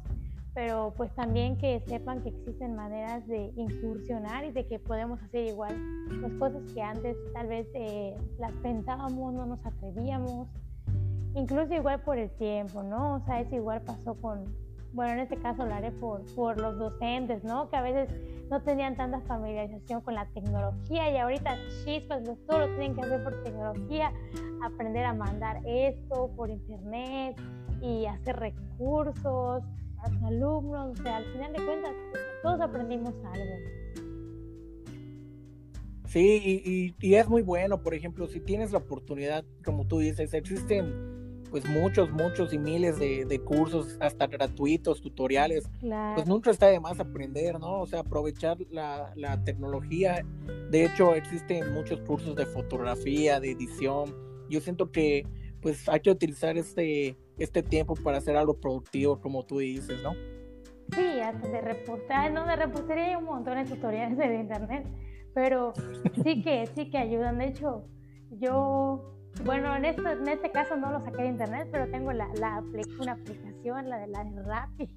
pero 0.54 0.94
pues 0.96 1.14
también 1.14 1.58
que 1.58 1.82
sepan 1.86 2.22
que 2.22 2.30
existen 2.30 2.76
maneras 2.76 3.26
de 3.26 3.52
incursionar 3.56 4.46
y 4.46 4.52
de 4.52 4.66
que 4.66 4.78
podemos 4.78 5.20
hacer 5.20 5.48
igual 5.48 5.76
las 6.22 6.32
cosas 6.38 6.62
que 6.72 6.80
antes 6.80 7.14
tal 7.34 7.48
vez 7.48 7.66
eh, 7.74 8.16
las 8.38 8.52
pensábamos, 8.62 9.34
no 9.34 9.44
nos 9.44 9.66
atrevíamos, 9.66 10.48
incluso 11.36 11.74
igual 11.74 12.00
por 12.00 12.18
el 12.18 12.30
tiempo, 12.30 12.82
¿no? 12.82 13.16
O 13.16 13.20
sea, 13.20 13.40
eso 13.40 13.54
igual 13.54 13.82
pasó 13.82 14.14
con, 14.14 14.44
bueno, 14.92 15.12
en 15.12 15.18
este 15.20 15.36
caso 15.36 15.62
hablaré 15.62 15.92
por, 15.92 16.24
por 16.34 16.58
los 16.58 16.78
docentes, 16.78 17.44
¿no? 17.44 17.68
Que 17.68 17.76
a 17.76 17.82
veces 17.82 18.08
no 18.50 18.62
tenían 18.62 18.96
tanta 18.96 19.20
familiarización 19.22 20.00
con 20.00 20.14
la 20.14 20.26
tecnología 20.32 21.10
y 21.10 21.16
ahorita 21.18 21.56
chispas, 21.84 22.22
todo 22.46 22.60
lo 22.60 22.66
tienen 22.68 22.94
que 22.94 23.02
hacer 23.02 23.22
por 23.22 23.42
tecnología, 23.42 24.12
aprender 24.64 25.04
a 25.04 25.12
mandar 25.12 25.60
esto 25.66 26.30
por 26.34 26.48
internet 26.48 27.38
y 27.82 28.06
hacer 28.06 28.36
recursos 28.36 29.62
a 29.98 30.10
los 30.10 30.22
alumnos, 30.22 30.98
o 30.98 31.02
sea, 31.02 31.18
al 31.18 31.24
final 31.32 31.52
de 31.52 31.64
cuentas 31.64 31.92
todos 32.42 32.60
aprendimos 32.60 33.12
algo. 33.24 33.54
Sí, 36.06 36.40
y, 36.64 36.94
y, 37.06 37.14
es 37.16 37.28
muy 37.28 37.42
bueno, 37.42 37.82
por 37.82 37.92
ejemplo, 37.92 38.26
si 38.26 38.40
tienes 38.40 38.72
la 38.72 38.78
oportunidad, 38.78 39.44
como 39.64 39.86
tú 39.86 39.98
dices, 39.98 40.32
existen 40.32 41.15
pues 41.56 41.70
muchos, 41.70 42.10
muchos 42.10 42.52
y 42.52 42.58
miles 42.58 42.98
de, 42.98 43.40
cursos, 43.42 43.96
hasta 43.98 44.26
gratuitos, 44.26 45.00
tutoriales. 45.00 45.66
Pues 46.14 46.26
nunca 46.26 46.50
está 46.50 46.66
de 46.66 46.78
más 46.78 47.00
aprender, 47.00 47.58
¿no? 47.58 47.80
O 47.80 47.86
sea, 47.86 48.00
aprovechar 48.00 48.58
la, 48.68 49.40
tecnología. 49.42 50.22
De 50.70 50.84
hecho, 50.84 51.14
existen 51.14 51.72
muchos 51.72 52.00
cursos 52.00 52.36
de 52.36 52.44
fotografía, 52.44 53.40
de 53.40 53.52
edición. 53.52 54.14
Yo 54.50 54.60
siento 54.60 54.90
que 54.90 55.26
pues 55.62 55.88
hay 55.88 56.00
que 56.00 56.10
utilizar 56.10 56.58
este, 56.58 57.16
este 57.38 57.62
tiempo 57.62 57.94
para 57.94 58.18
hacer 58.18 58.36
algo 58.36 58.60
productivo, 58.60 59.18
como 59.18 59.46
tú 59.46 59.60
dices, 59.60 60.02
¿no? 60.02 60.12
Sí, 60.94 61.20
hasta 61.20 61.48
de 61.48 61.62
reportar, 61.62 62.32
no, 62.32 62.44
de 62.44 62.56
reportaría 62.56 63.06
hay 63.06 63.14
un 63.14 63.24
montón 63.24 63.54
de 63.54 63.64
tutoriales 63.64 64.18
de 64.18 64.40
internet, 64.40 64.86
pero 65.32 65.72
sí 66.22 66.42
que, 66.42 66.66
sí 66.74 66.90
que 66.90 66.98
ayudan. 66.98 67.38
De 67.38 67.46
hecho, 67.46 67.88
yo 68.30 69.15
bueno, 69.44 69.74
en 69.76 69.84
este, 69.84 70.02
en 70.02 70.28
este 70.28 70.50
caso 70.50 70.76
no 70.76 70.90
lo 70.90 71.00
saqué 71.00 71.22
de 71.22 71.28
internet, 71.28 71.68
pero 71.70 71.88
tengo 71.90 72.12
la, 72.12 72.28
la 72.34 72.62
una 73.00 73.12
aplicación, 73.12 73.88
la 73.88 73.98
de 73.98 74.06
la 74.08 74.24
de 74.24 74.42
Rappi. 74.42 74.88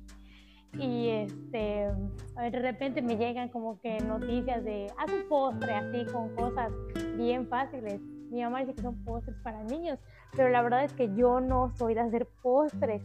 Y 0.77 1.09
este, 1.09 1.87
de 2.35 2.59
repente 2.59 3.01
me 3.01 3.17
llegan 3.17 3.49
como 3.49 3.79
que 3.79 3.99
noticias 4.01 4.63
de 4.63 4.87
haz 4.97 5.11
un 5.11 5.27
postre 5.27 5.73
así 5.73 6.05
con 6.11 6.29
cosas 6.35 6.71
bien 7.17 7.47
fáciles. 7.47 7.99
Mi 8.29 8.43
mamá 8.43 8.59
dice 8.59 8.75
que 8.75 8.83
son 8.83 9.03
postres 9.03 9.35
para 9.43 9.63
niños, 9.63 9.97
pero 10.35 10.49
la 10.49 10.61
verdad 10.61 10.83
es 10.83 10.93
que 10.93 11.13
yo 11.15 11.41
no 11.41 11.71
soy 11.75 11.95
de 11.95 12.01
hacer 12.01 12.27
postres. 12.43 13.01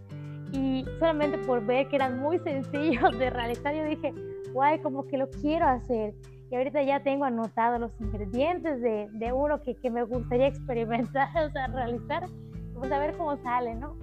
Y 0.53 0.85
solamente 0.99 1.39
por 1.39 1.65
ver 1.65 1.89
que 1.89 1.97
eran 1.97 2.21
muy 2.21 2.39
sencillos 2.41 3.19
de 3.19 3.31
realizar, 3.31 3.75
yo 3.75 3.85
dije, 3.85 4.13
guay, 4.53 4.81
como 4.81 5.07
que 5.07 5.17
lo 5.17 5.31
quiero 5.31 5.67
hacer 5.67 6.15
y 6.51 6.57
ahorita 6.57 6.83
ya 6.83 7.03
tengo 7.03 7.25
anotados 7.25 7.81
los 7.81 7.93
ingredientes 8.01 8.81
de, 8.81 9.09
de 9.13 9.33
uno 9.33 9.61
que, 9.63 9.75
que, 9.77 9.91
me 9.91 10.03
gustaría 10.05 10.47
experimentar, 10.49 11.29
o 11.37 11.51
sea, 11.51 11.67
realizar, 11.69 12.27
pues 12.75 12.91
a 12.93 12.99
ver 12.99 13.17
cómo 13.17 13.37
sale, 13.43 13.75
¿no? 13.75 13.97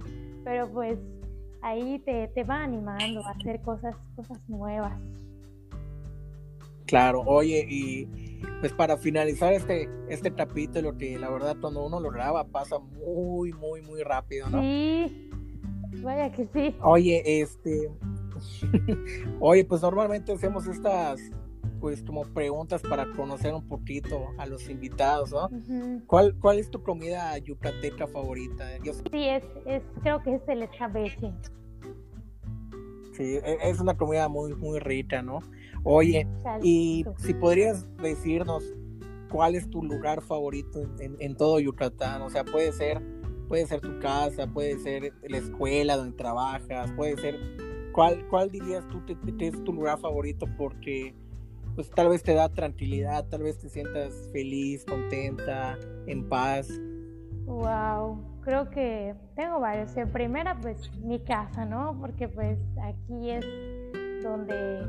Pero 0.44 0.70
pues 0.70 0.98
ahí 1.62 1.98
te, 2.00 2.28
te 2.28 2.44
va 2.44 2.62
animando 2.62 3.24
a 3.26 3.30
hacer 3.30 3.60
cosas, 3.62 3.94
cosas 4.16 4.38
nuevas. 4.48 4.98
Claro, 6.86 7.22
oye, 7.22 7.64
y 7.70 8.04
pues 8.60 8.72
para 8.72 8.98
finalizar 8.98 9.52
este, 9.52 9.88
este 10.08 10.34
capítulo, 10.34 10.98
que 10.98 11.18
la 11.18 11.30
verdad 11.30 11.56
cuando 11.60 11.86
uno 11.86 12.00
lo 12.00 12.10
graba 12.10 12.44
pasa 12.44 12.78
muy, 12.78 13.52
muy, 13.52 13.80
muy 13.80 14.02
rápido, 14.02 14.50
¿no? 14.50 14.60
Sí, 14.60 15.30
vaya 16.02 16.30
que 16.32 16.46
sí. 16.52 16.76
Oye, 16.82 17.22
este, 17.40 17.88
Oye, 19.40 19.64
pues 19.64 19.82
normalmente 19.82 20.32
hacemos 20.32 20.66
estas 20.66 21.20
pues 21.82 22.00
como 22.04 22.22
preguntas 22.22 22.80
para 22.80 23.10
conocer 23.10 23.52
un 23.52 23.66
poquito 23.66 24.28
a 24.38 24.46
los 24.46 24.70
invitados, 24.70 25.32
¿no? 25.32 25.50
¿Cuál, 26.06 26.32
¿Cuál 26.38 26.60
es 26.60 26.70
tu 26.70 26.80
comida 26.80 27.36
yucateca 27.38 28.06
favorita? 28.06 28.68
Sí, 29.10 29.28
es, 29.28 29.42
es, 29.66 29.82
creo 30.00 30.22
que 30.22 30.36
es 30.36 30.42
el 30.46 30.62
escabeche. 30.62 31.32
Sí, 33.14 33.34
e, 33.34 33.58
es 33.64 33.80
una 33.80 33.96
comida 33.96 34.28
muy, 34.28 34.54
muy 34.54 34.78
rica, 34.78 35.22
¿no? 35.22 35.40
Oye, 35.82 36.24
y 36.62 37.04
si 37.18 37.34
podrías 37.34 37.84
decirnos 37.96 38.62
cuál 39.28 39.56
es 39.56 39.68
tu 39.68 39.82
lugar 39.82 40.22
favorito 40.22 40.82
en, 41.00 41.16
en, 41.18 41.36
todo 41.36 41.58
Yucatán, 41.58 42.22
o 42.22 42.30
sea, 42.30 42.44
puede 42.44 42.70
ser, 42.70 43.02
puede 43.48 43.66
ser 43.66 43.80
tu 43.80 43.98
casa, 43.98 44.46
puede 44.46 44.78
ser 44.78 45.12
la 45.28 45.38
escuela 45.38 45.96
donde 45.96 46.16
trabajas, 46.16 46.92
puede 46.92 47.16
ser, 47.16 47.40
¿cuál, 47.92 48.24
cuál 48.28 48.52
dirías 48.52 48.86
tú 48.86 49.04
que 49.04 49.48
es 49.48 49.64
tu 49.64 49.72
lugar 49.72 49.98
favorito? 49.98 50.46
Porque 50.56 51.20
pues 51.74 51.90
tal 51.90 52.08
vez 52.08 52.22
te 52.22 52.34
da 52.34 52.48
tranquilidad, 52.48 53.26
tal 53.28 53.42
vez 53.42 53.58
te 53.58 53.68
sientas 53.68 54.28
feliz, 54.32 54.84
contenta, 54.84 55.78
en 56.06 56.28
paz. 56.28 56.68
Wow, 57.46 58.40
creo 58.42 58.70
que 58.70 59.14
tengo 59.34 59.60
varios. 59.60 59.96
En 59.96 60.10
primera, 60.10 60.58
pues 60.60 60.90
mi 60.98 61.20
casa, 61.20 61.64
¿no? 61.64 61.98
Porque 62.00 62.28
pues 62.28 62.58
aquí 62.82 63.30
es 63.30 63.44
donde 64.22 64.82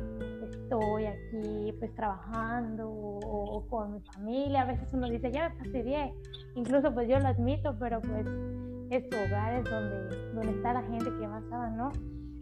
estoy, 0.51 1.05
aquí 1.05 1.73
pues 1.79 1.93
trabajando 1.95 2.89
o, 2.89 3.65
con 3.69 3.93
mi 3.93 4.01
familia. 4.01 4.61
A 4.61 4.65
veces 4.65 4.89
uno 4.93 5.09
dice, 5.09 5.31
ya 5.31 5.49
me 5.49 5.55
fastidié. 5.55 6.13
Incluso 6.55 6.93
pues 6.93 7.07
yo 7.07 7.19
lo 7.19 7.27
admito, 7.27 7.75
pero 7.79 8.01
pues 8.01 8.27
es 8.89 9.09
tu 9.09 9.17
hogar, 9.17 9.55
es 9.55 9.63
donde, 9.63 10.33
donde 10.33 10.51
está 10.51 10.73
la 10.73 10.83
gente 10.83 11.05
que 11.19 11.27
más 11.27 11.43
ama, 11.51 11.69
¿no? 11.69 11.91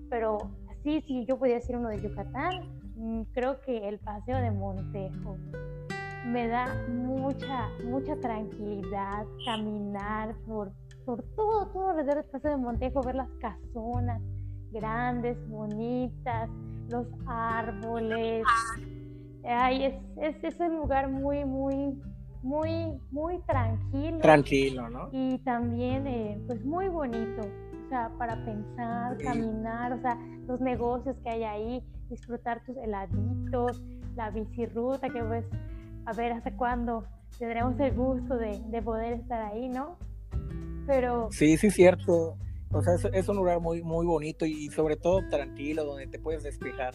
Pero 0.10 0.38
así, 0.70 1.02
si 1.02 1.26
yo 1.26 1.38
pudiera 1.38 1.60
decir 1.60 1.78
uno 1.78 1.90
de 1.90 2.02
Yucatán, 2.02 2.82
creo 3.34 3.62
que 3.62 3.88
el 3.88 4.00
paseo 4.00 4.38
de 4.38 4.52
Montejo 4.52 5.38
me 6.26 6.48
da 6.48 6.68
mucha, 6.88 7.70
mucha 7.84 8.16
tranquilidad 8.18 9.26
caminar 9.46 10.36
por, 10.48 10.72
por 11.06 11.24
todo, 11.36 11.68
todo 11.68 11.90
alrededor 11.90 12.24
del 12.24 12.32
paseo 12.32 12.52
de 12.52 12.58
Montejo, 12.58 13.02
ver 13.02 13.16
las 13.16 13.30
casonas 13.40 14.22
grandes, 14.72 15.38
bonitas, 15.50 16.50
los 16.90 17.08
árboles. 17.26 18.44
Ay, 19.44 19.86
es, 19.86 19.96
es, 20.18 20.44
es 20.44 20.60
un 20.60 20.78
lugar 20.78 21.10
muy, 21.10 21.44
muy, 21.46 22.00
muy, 22.44 23.00
muy 23.12 23.40
tranquilo. 23.42 24.20
Tranquilo, 24.20 24.90
¿no? 24.90 25.10
Y 25.12 25.40
también, 25.40 26.08
eh, 26.08 26.42
pues, 26.48 26.64
muy 26.64 26.88
bonito. 26.88 27.42
O 27.42 27.90
sea, 27.90 28.10
para 28.18 28.36
pensar, 28.46 29.18
caminar, 29.18 29.94
o 29.94 30.02
sea, 30.02 30.18
los 30.48 30.62
negocios 30.62 31.16
que 31.24 31.30
hay 31.30 31.44
ahí 31.44 31.84
disfrutar 32.12 32.64
tus 32.64 32.78
heladitos, 32.78 33.82
la 34.16 34.30
bicirruta, 34.30 35.10
que 35.10 35.24
pues 35.24 35.46
a 36.06 36.14
ver 36.14 36.34
hasta 36.34 36.56
cuándo 36.56 37.06
tendremos 37.40 37.80
el 37.80 37.94
gusto 37.94 38.38
de, 38.38 38.60
de 38.68 38.82
poder 38.82 39.14
estar 39.14 39.42
ahí, 39.42 39.70
¿no? 39.70 39.98
Pero... 40.86 41.30
Sí, 41.32 41.58
sí, 41.58 41.72
cierto. 41.72 42.38
O 42.74 42.82
sea, 42.82 42.96
es, 43.14 43.28
un 43.28 43.36
lugar 43.36 43.60
muy, 43.60 43.82
muy 43.82 44.06
bonito 44.06 44.46
y 44.46 44.70
sobre 44.70 44.96
todo 44.96 45.28
tranquilo, 45.30 45.84
donde 45.84 46.08
te 46.08 46.20
puedes 46.20 46.44
despejar. 46.44 46.94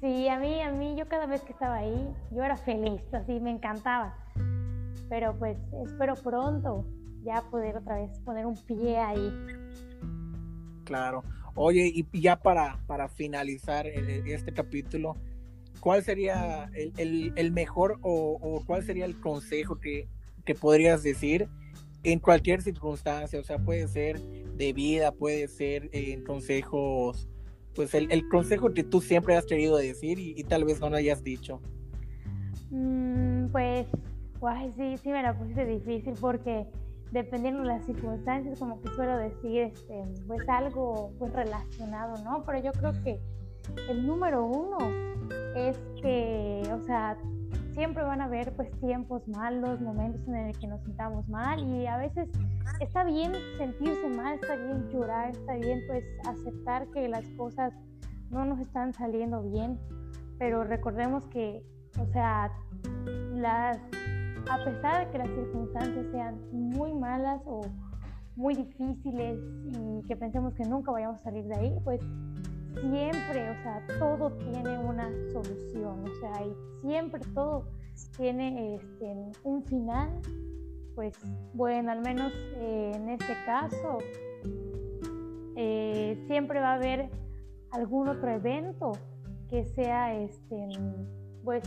Sí, 0.00 0.28
a 0.28 0.38
mí, 0.38 0.60
a 0.60 0.72
mí, 0.72 0.96
yo 0.96 1.06
cada 1.06 1.26
vez 1.26 1.42
que 1.42 1.52
estaba 1.52 1.76
ahí, 1.76 2.12
yo 2.32 2.42
era 2.42 2.56
feliz, 2.56 3.02
así 3.12 3.38
me 3.40 3.50
encantaba. 3.50 4.16
Pero 5.08 5.36
pues 5.38 5.56
espero 5.86 6.14
pronto 6.14 6.84
ya 7.22 7.42
poder 7.50 7.76
otra 7.76 7.96
vez 7.96 8.18
poner 8.20 8.46
un 8.46 8.56
pie 8.56 8.98
ahí. 8.98 9.32
Claro. 10.84 11.22
Oye, 11.56 11.92
y 11.94 12.20
ya 12.20 12.36
para, 12.40 12.80
para 12.86 13.08
finalizar 13.08 13.86
este 13.86 14.52
capítulo, 14.52 15.16
¿cuál 15.78 16.02
sería 16.02 16.68
el, 16.74 17.52
mejor 17.52 17.98
o, 18.02 18.62
cuál 18.66 18.84
sería 18.84 19.04
el 19.04 19.20
consejo 19.20 19.78
que, 19.78 20.08
podrías 20.60 21.02
decir 21.02 21.48
en 22.02 22.18
cualquier 22.18 22.60
circunstancia? 22.60 23.38
O 23.38 23.44
sea, 23.44 23.58
puede 23.58 23.86
ser 23.86 24.20
de 24.20 24.72
vida, 24.72 25.12
puede 25.12 25.46
ser 25.46 25.90
en 25.92 26.24
consejos, 26.24 27.28
pues 27.76 27.94
el, 27.94 28.28
consejo 28.28 28.74
que 28.74 28.82
tú 28.82 29.00
siempre 29.00 29.36
has 29.36 29.46
querido 29.46 29.76
decir 29.76 30.18
y, 30.18 30.42
tal 30.44 30.64
vez 30.64 30.80
no 30.80 30.90
lo 30.90 30.96
hayas 30.96 31.22
dicho. 31.22 31.60
Mm, 32.70 33.46
pues, 33.52 33.86
guay, 34.40 34.72
sí, 34.76 34.96
sí 35.00 35.10
me 35.10 35.22
la 35.22 35.38
puse 35.38 35.64
difícil 35.64 36.14
porque 36.20 36.66
dependiendo 37.14 37.62
de 37.62 37.68
las 37.68 37.86
circunstancias, 37.86 38.58
como 38.58 38.80
que 38.80 38.88
suelo 38.88 39.16
decir, 39.16 39.62
este, 39.62 40.02
pues 40.26 40.46
algo 40.48 41.12
pues 41.16 41.32
relacionado, 41.32 42.22
¿no? 42.24 42.42
Pero 42.44 42.58
yo 42.58 42.72
creo 42.72 42.92
que 43.04 43.20
el 43.88 44.04
número 44.04 44.44
uno 44.44 44.78
es 45.54 45.78
que, 46.02 46.62
o 46.72 46.80
sea, 46.84 47.16
siempre 47.72 48.02
van 48.02 48.20
a 48.20 48.24
haber 48.24 48.52
pues 48.56 48.68
tiempos 48.80 49.26
malos, 49.28 49.80
momentos 49.80 50.26
en 50.26 50.34
el 50.34 50.58
que 50.58 50.66
nos 50.66 50.82
sintamos 50.82 51.28
mal 51.28 51.64
y 51.64 51.86
a 51.86 51.98
veces 51.98 52.28
está 52.80 53.04
bien 53.04 53.32
sentirse 53.58 54.08
mal, 54.08 54.34
está 54.34 54.56
bien 54.56 54.88
llorar, 54.90 55.30
está 55.30 55.54
bien 55.54 55.82
pues 55.86 56.04
aceptar 56.26 56.88
que 56.88 57.08
las 57.08 57.24
cosas 57.36 57.72
no 58.30 58.44
nos 58.44 58.58
están 58.58 58.92
saliendo 58.92 59.40
bien, 59.44 59.78
pero 60.40 60.64
recordemos 60.64 61.24
que, 61.28 61.64
o 62.00 62.06
sea, 62.06 62.50
las 63.34 63.78
a 64.50 64.64
pesar 64.64 65.06
de 65.06 65.12
que 65.12 65.18
las 65.18 65.28
circunstancias 65.28 66.06
sean 66.12 66.38
muy 66.52 66.92
malas 66.92 67.40
o 67.46 67.62
muy 68.36 68.54
difíciles 68.54 69.38
y 69.66 70.02
que 70.06 70.16
pensemos 70.16 70.54
que 70.54 70.64
nunca 70.64 70.90
vayamos 70.90 71.20
a 71.20 71.24
salir 71.24 71.44
de 71.44 71.54
ahí, 71.54 71.76
pues 71.84 72.00
siempre, 72.80 73.50
o 73.50 73.62
sea, 73.62 73.86
todo 73.98 74.32
tiene 74.32 74.78
una 74.78 75.08
solución, 75.32 76.04
o 76.04 76.20
sea, 76.20 76.44
y 76.44 76.80
siempre 76.80 77.20
todo 77.34 77.66
tiene 78.16 78.76
este, 78.76 79.32
un 79.44 79.64
final, 79.64 80.10
pues 80.94 81.16
bueno, 81.52 81.92
al 81.92 82.00
menos 82.00 82.32
eh, 82.56 82.92
en 82.94 83.08
este 83.10 83.34
caso, 83.46 83.98
eh, 85.56 86.22
siempre 86.26 86.60
va 86.60 86.72
a 86.72 86.74
haber 86.74 87.10
algún 87.70 88.08
otro 88.08 88.30
evento 88.30 88.92
que 89.48 89.64
sea 89.64 90.14
este, 90.14 90.68
pues 91.44 91.62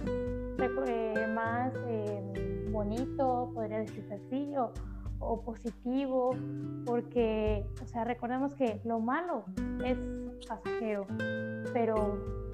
eh, 0.87 1.27
más 1.33 1.73
em, 1.87 2.71
bonito, 2.71 3.51
podría 3.53 3.79
decirse 3.79 4.13
así, 4.13 4.53
o, 5.19 5.41
positivo, 5.41 6.35
porque, 6.85 7.65
o 7.81 7.87
sea, 7.87 8.03
recordemos 8.03 8.53
que 8.53 8.79
lo 8.83 8.99
malo 8.99 9.45
es 9.83 9.97
pasajero, 10.47 11.07
pero 11.73 11.95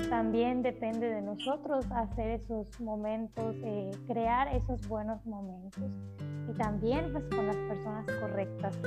también 0.10 0.62
depende 0.62 1.10
de 1.10 1.22
nosotros 1.22 1.86
hacer 1.92 2.32
esos 2.42 2.80
momentos, 2.80 3.56
eh, 3.64 3.92
crear 4.08 4.48
esos 4.56 4.88
buenos 4.88 5.26
momentos 5.26 5.84
y 6.50 6.54
también 6.54 7.12
pues 7.12 7.26
con 7.26 7.48
las 7.48 7.56
personas 7.56 8.06
correctas. 8.22 8.78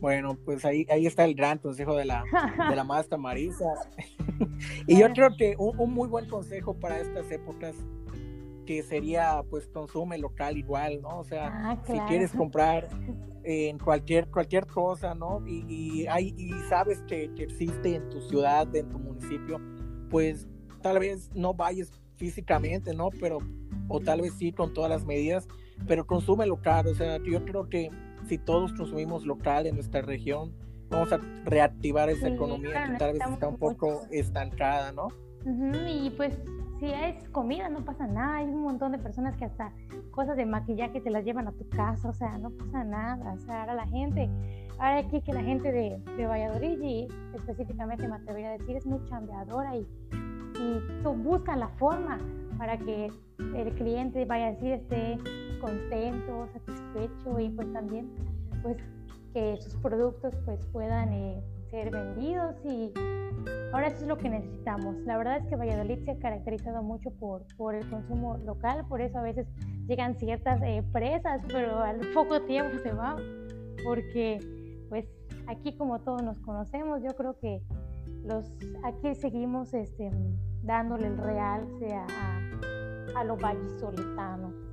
Bueno, 0.00 0.34
pues 0.44 0.64
ahí, 0.64 0.86
ahí 0.90 1.06
está 1.06 1.24
el 1.24 1.34
gran 1.34 1.58
consejo 1.58 1.94
de 1.94 2.06
la, 2.06 2.24
de 2.70 2.76
la 2.76 2.84
maestra 2.84 3.18
Marisa. 3.18 3.74
y 4.86 4.98
yo 4.98 5.12
creo 5.12 5.36
que 5.36 5.54
un, 5.58 5.92
muy 5.92 6.08
buen 6.08 6.28
consejo 6.28 6.74
para 6.74 6.98
estas 6.98 7.30
épocas 7.30 7.74
que 8.66 8.82
sería 8.82 9.42
pues 9.50 9.66
consume 9.68 10.18
local 10.18 10.56
igual, 10.56 11.00
¿no? 11.02 11.18
O 11.18 11.24
sea, 11.24 11.48
ah, 11.52 11.82
si 11.86 11.98
quieres 12.00 12.30
comprar 12.32 12.88
en 13.42 13.78
cualquier 13.78 14.28
cualquier 14.28 14.66
cosa, 14.66 15.14
¿no? 15.14 15.42
Y, 15.46 16.06
hay, 16.06 16.34
y 16.36 16.52
sabes 16.68 17.02
que, 17.08 17.32
que, 17.34 17.44
existe 17.44 17.94
en 17.94 18.08
tu 18.10 18.20
ciudad, 18.20 18.74
en 18.76 18.88
tu 18.88 18.98
municipio, 18.98 19.60
pues 20.08 20.46
tal 20.82 20.98
vez 20.98 21.30
no 21.34 21.54
vayas 21.54 21.90
físicamente, 22.16 22.94
¿no? 22.94 23.08
Pero, 23.18 23.38
o 23.88 24.00
tal 24.00 24.20
vez 24.20 24.34
sí 24.34 24.52
con 24.52 24.72
todas 24.72 24.90
las 24.90 25.04
medidas, 25.04 25.48
pero 25.86 26.06
consume 26.06 26.46
local, 26.46 26.86
o 26.86 26.94
sea, 26.94 27.18
yo 27.22 27.44
creo 27.44 27.68
que 27.68 27.90
si 28.28 28.38
todos 28.38 28.72
consumimos 28.74 29.24
local 29.24 29.66
en 29.66 29.74
nuestra 29.74 30.02
región, 30.02 30.52
vamos 30.90 31.12
a 31.12 31.20
reactivar 31.44 32.10
esa 32.10 32.28
economía 32.28 32.90
que 32.90 32.98
tal 32.98 33.12
vez 33.12 33.22
está 33.28 33.48
un 33.48 33.56
poco 33.58 34.02
estancada, 34.10 34.92
¿no? 34.92 35.08
y 35.88 36.10
pues 36.10 36.38
si 36.78 36.86
es 36.86 37.28
comida 37.30 37.68
no 37.68 37.84
pasa 37.84 38.06
nada, 38.06 38.36
hay 38.36 38.46
un 38.46 38.62
montón 38.62 38.92
de 38.92 38.98
personas 38.98 39.36
que 39.36 39.44
hasta 39.44 39.72
cosas 40.10 40.36
de 40.36 40.46
maquillaje 40.46 41.00
te 41.00 41.10
las 41.10 41.24
llevan 41.24 41.46
a 41.46 41.52
tu 41.52 41.68
casa, 41.68 42.08
o 42.08 42.12
sea, 42.12 42.38
no 42.38 42.50
pasa 42.50 42.84
nada, 42.84 43.34
o 43.34 43.38
sea, 43.38 43.60
ahora 43.60 43.74
la 43.74 43.86
gente, 43.86 44.28
ahora 44.78 44.98
aquí 44.98 45.20
que 45.20 45.32
la 45.32 45.42
gente 45.42 45.70
de, 45.72 45.98
de 46.16 46.26
Valladolid 46.26 46.80
y 46.80 47.08
específicamente 47.34 48.08
me 48.08 48.16
atrevería 48.16 48.50
a 48.50 48.58
decir 48.58 48.76
es 48.76 48.86
muy 48.86 49.02
chambeadora 49.04 49.76
y, 49.76 49.86
y 50.58 51.02
buscan 51.02 51.60
la 51.60 51.68
forma 51.68 52.18
para 52.58 52.78
que 52.78 53.10
el 53.54 53.72
cliente 53.74 54.24
vaya 54.24 54.48
a 54.48 54.52
decir 54.52 54.72
esté 54.72 55.18
contento, 55.60 56.48
satisfecho 56.52 57.40
y 57.40 57.50
pues 57.50 57.72
también 57.72 58.10
pues 58.62 58.76
que 59.32 59.56
sus 59.60 59.76
productos 59.76 60.34
pues 60.44 60.64
puedan 60.66 61.12
eh, 61.12 61.42
ser 61.70 61.90
vendidos 61.90 62.56
y 62.64 62.92
ahora 63.72 63.88
eso 63.88 63.98
es 63.98 64.06
lo 64.06 64.18
que 64.18 64.28
necesitamos. 64.28 64.96
La 65.06 65.16
verdad 65.16 65.38
es 65.38 65.46
que 65.46 65.56
Valladolid 65.56 66.04
se 66.04 66.12
ha 66.12 66.18
caracterizado 66.18 66.82
mucho 66.82 67.10
por, 67.12 67.44
por 67.56 67.74
el 67.74 67.88
consumo 67.88 68.36
local, 68.38 68.84
por 68.88 69.00
eso 69.00 69.18
a 69.18 69.22
veces 69.22 69.46
llegan 69.86 70.16
ciertas 70.16 70.60
eh, 70.62 70.84
presas, 70.92 71.42
pero 71.48 71.78
al 71.78 72.00
poco 72.12 72.42
tiempo 72.42 72.78
se 72.82 72.92
van 72.92 73.16
porque 73.84 74.38
pues 74.88 75.06
aquí 75.46 75.76
como 75.76 76.00
todos 76.00 76.22
nos 76.22 76.38
conocemos, 76.40 77.02
yo 77.02 77.14
creo 77.16 77.38
que 77.38 77.62
los 78.24 78.52
aquí 78.82 79.14
seguimos 79.14 79.72
este, 79.72 80.10
dándole 80.62 81.06
el 81.06 81.16
realce 81.16 81.94
a, 81.94 82.06
a, 82.06 83.20
a 83.20 83.24
lo 83.24 83.36
vallisoletano. 83.36 84.69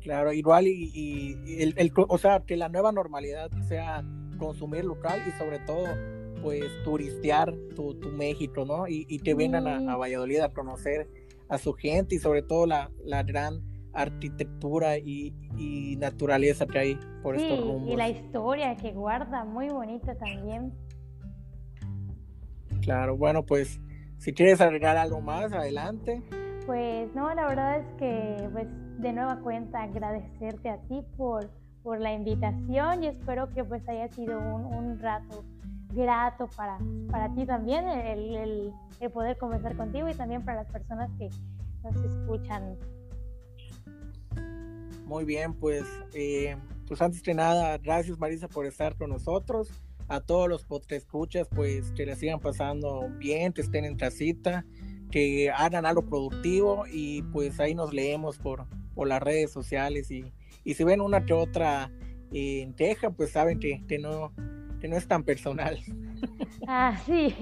Claro, 0.00 0.32
igual 0.32 0.66
y, 0.66 0.90
y 0.94 1.62
el, 1.62 1.74
el, 1.76 1.92
o 1.94 2.18
sea, 2.18 2.40
que 2.40 2.56
la 2.56 2.68
nueva 2.68 2.90
normalidad 2.90 3.50
sea 3.68 4.02
consumir 4.38 4.84
local 4.84 5.22
y 5.28 5.30
sobre 5.32 5.58
todo 5.60 5.86
pues 6.42 6.64
turistear 6.84 7.54
tu, 7.76 7.94
tu 7.94 8.08
México, 8.08 8.64
¿no? 8.64 8.88
Y, 8.88 9.04
y 9.08 9.18
que 9.18 9.34
vengan 9.34 9.66
a, 9.66 9.92
a, 9.92 9.96
Valladolid 9.96 10.40
a 10.40 10.48
conocer 10.48 11.06
a 11.48 11.58
su 11.58 11.74
gente 11.74 12.14
y 12.14 12.18
sobre 12.18 12.42
todo 12.42 12.66
la, 12.66 12.90
la 13.04 13.22
gran 13.22 13.62
arquitectura 13.92 14.98
y, 14.98 15.34
y, 15.58 15.96
naturaleza 15.96 16.66
que 16.66 16.78
hay 16.78 17.00
por 17.22 17.36
sí, 17.36 17.42
estos 17.42 17.60
rumbos. 17.60 17.92
Y 17.92 17.96
la 17.96 18.08
historia 18.08 18.76
que 18.76 18.92
guarda, 18.92 19.44
muy 19.44 19.68
bonita 19.68 20.14
también. 20.16 20.72
Claro, 22.82 23.16
bueno, 23.16 23.44
pues 23.44 23.80
si 24.18 24.32
quieres 24.32 24.60
agregar 24.60 24.96
algo 24.96 25.20
más, 25.20 25.52
adelante. 25.52 26.22
Pues 26.66 27.12
no, 27.14 27.34
la 27.34 27.48
verdad 27.48 27.80
es 27.80 27.86
que 27.98 28.48
pues 28.52 28.66
de 29.00 29.12
nueva 29.12 29.40
cuenta 29.40 29.82
agradecerte 29.82 30.68
a 30.68 30.78
ti 30.82 31.02
por, 31.16 31.50
por 31.82 32.00
la 32.00 32.12
invitación 32.12 33.04
y 33.04 33.08
espero 33.08 33.52
que 33.52 33.64
pues 33.64 33.88
haya 33.88 34.08
sido 34.08 34.38
un, 34.38 34.66
un 34.66 34.98
rato 34.98 35.44
grato 35.92 36.48
para, 36.56 36.78
para 37.10 37.34
ti 37.34 37.46
también 37.46 37.88
el, 37.88 38.72
el, 39.00 39.10
poder 39.10 39.36
conversar 39.38 39.76
contigo 39.76 40.08
y 40.08 40.14
también 40.14 40.44
para 40.44 40.62
las 40.62 40.72
personas 40.72 41.10
que 41.18 41.28
nos 41.82 41.96
escuchan. 42.04 42.76
Muy 45.06 45.24
bien, 45.24 45.54
pues, 45.54 45.84
eh, 46.14 46.56
pues 46.86 47.02
antes 47.02 47.22
que 47.22 47.34
nada, 47.34 47.78
gracias 47.78 48.18
Marisa 48.18 48.48
por 48.48 48.66
estar 48.66 48.96
con 48.96 49.10
nosotros. 49.10 49.70
A 50.08 50.20
todos 50.20 50.48
los 50.48 50.66
que 50.86 50.96
escuchas, 50.96 51.48
pues 51.48 51.92
que 51.92 52.04
les 52.04 52.18
sigan 52.18 52.40
pasando 52.40 53.08
bien, 53.18 53.52
que 53.52 53.60
estén 53.60 53.84
en 53.84 53.96
casita, 53.96 54.64
que 55.10 55.50
hagan 55.50 55.86
algo 55.86 56.02
productivo 56.02 56.84
y 56.90 57.22
pues 57.22 57.60
ahí 57.60 57.76
nos 57.76 57.92
leemos 57.92 58.36
por, 58.38 58.66
por 59.00 59.08
las 59.08 59.22
redes 59.22 59.50
sociales 59.50 60.10
y, 60.10 60.30
y 60.62 60.74
si 60.74 60.84
ven 60.84 61.00
una 61.00 61.24
que 61.24 61.32
otra 61.32 61.90
eh, 62.32 62.70
queja, 62.76 63.08
pues 63.08 63.32
saben 63.32 63.58
que, 63.58 63.82
que 63.86 63.98
no, 63.98 64.30
que 64.78 64.88
no 64.88 64.96
es 64.96 65.08
tan 65.08 65.24
personal. 65.24 65.78
Ah, 66.68 66.94
sí, 67.06 67.34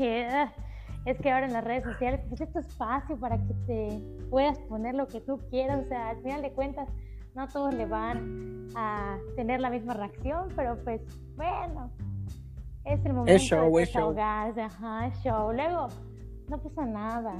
es 1.04 1.20
que 1.20 1.30
ahora 1.32 1.46
en 1.46 1.52
las 1.52 1.64
redes 1.64 1.82
sociales 1.82 2.20
pues 2.28 2.40
es 2.40 2.52
tu 2.52 2.60
espacio 2.60 3.18
para 3.18 3.36
que 3.36 3.52
te 3.66 4.00
puedas 4.30 4.56
poner 4.68 4.94
lo 4.94 5.08
que 5.08 5.20
tú 5.20 5.40
quieras, 5.50 5.84
o 5.84 5.88
sea, 5.88 6.10
al 6.10 6.22
final 6.22 6.42
de 6.42 6.52
cuentas 6.52 6.88
no 7.34 7.48
todos 7.48 7.74
le 7.74 7.86
van 7.86 8.68
a 8.76 9.18
tener 9.34 9.60
la 9.60 9.70
misma 9.70 9.94
reacción, 9.94 10.50
pero 10.54 10.78
pues 10.84 11.00
bueno, 11.34 11.90
es 12.84 13.04
el 13.04 13.14
momento 13.14 13.32
es 13.32 13.42
show, 13.42 13.76
de 13.76 13.82
es 13.82 13.90
show. 13.90 14.14
Ajá, 14.16 15.08
es 15.08 15.18
show. 15.24 15.52
Luego 15.52 15.88
no 16.48 16.62
pasa 16.62 16.86
nada. 16.86 17.34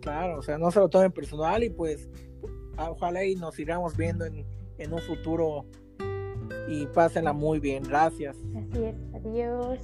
Claro, 0.00 0.38
o 0.38 0.42
sea, 0.42 0.56
no 0.56 0.70
se 0.70 0.80
lo 0.80 0.88
tomen 0.88 1.12
personal 1.12 1.62
y 1.62 1.68
pues 1.68 2.08
Ah, 2.76 2.90
ojalá 2.90 3.24
y 3.24 3.36
nos 3.36 3.54
sigamos 3.54 3.96
viendo 3.96 4.24
en, 4.24 4.44
en 4.78 4.92
un 4.92 5.00
futuro 5.00 5.64
y 6.68 6.86
pásenla 6.86 7.32
muy 7.32 7.60
bien. 7.60 7.82
Gracias. 7.84 8.36
Así 8.56 8.84
es, 8.84 8.96
adiós. 9.14 9.80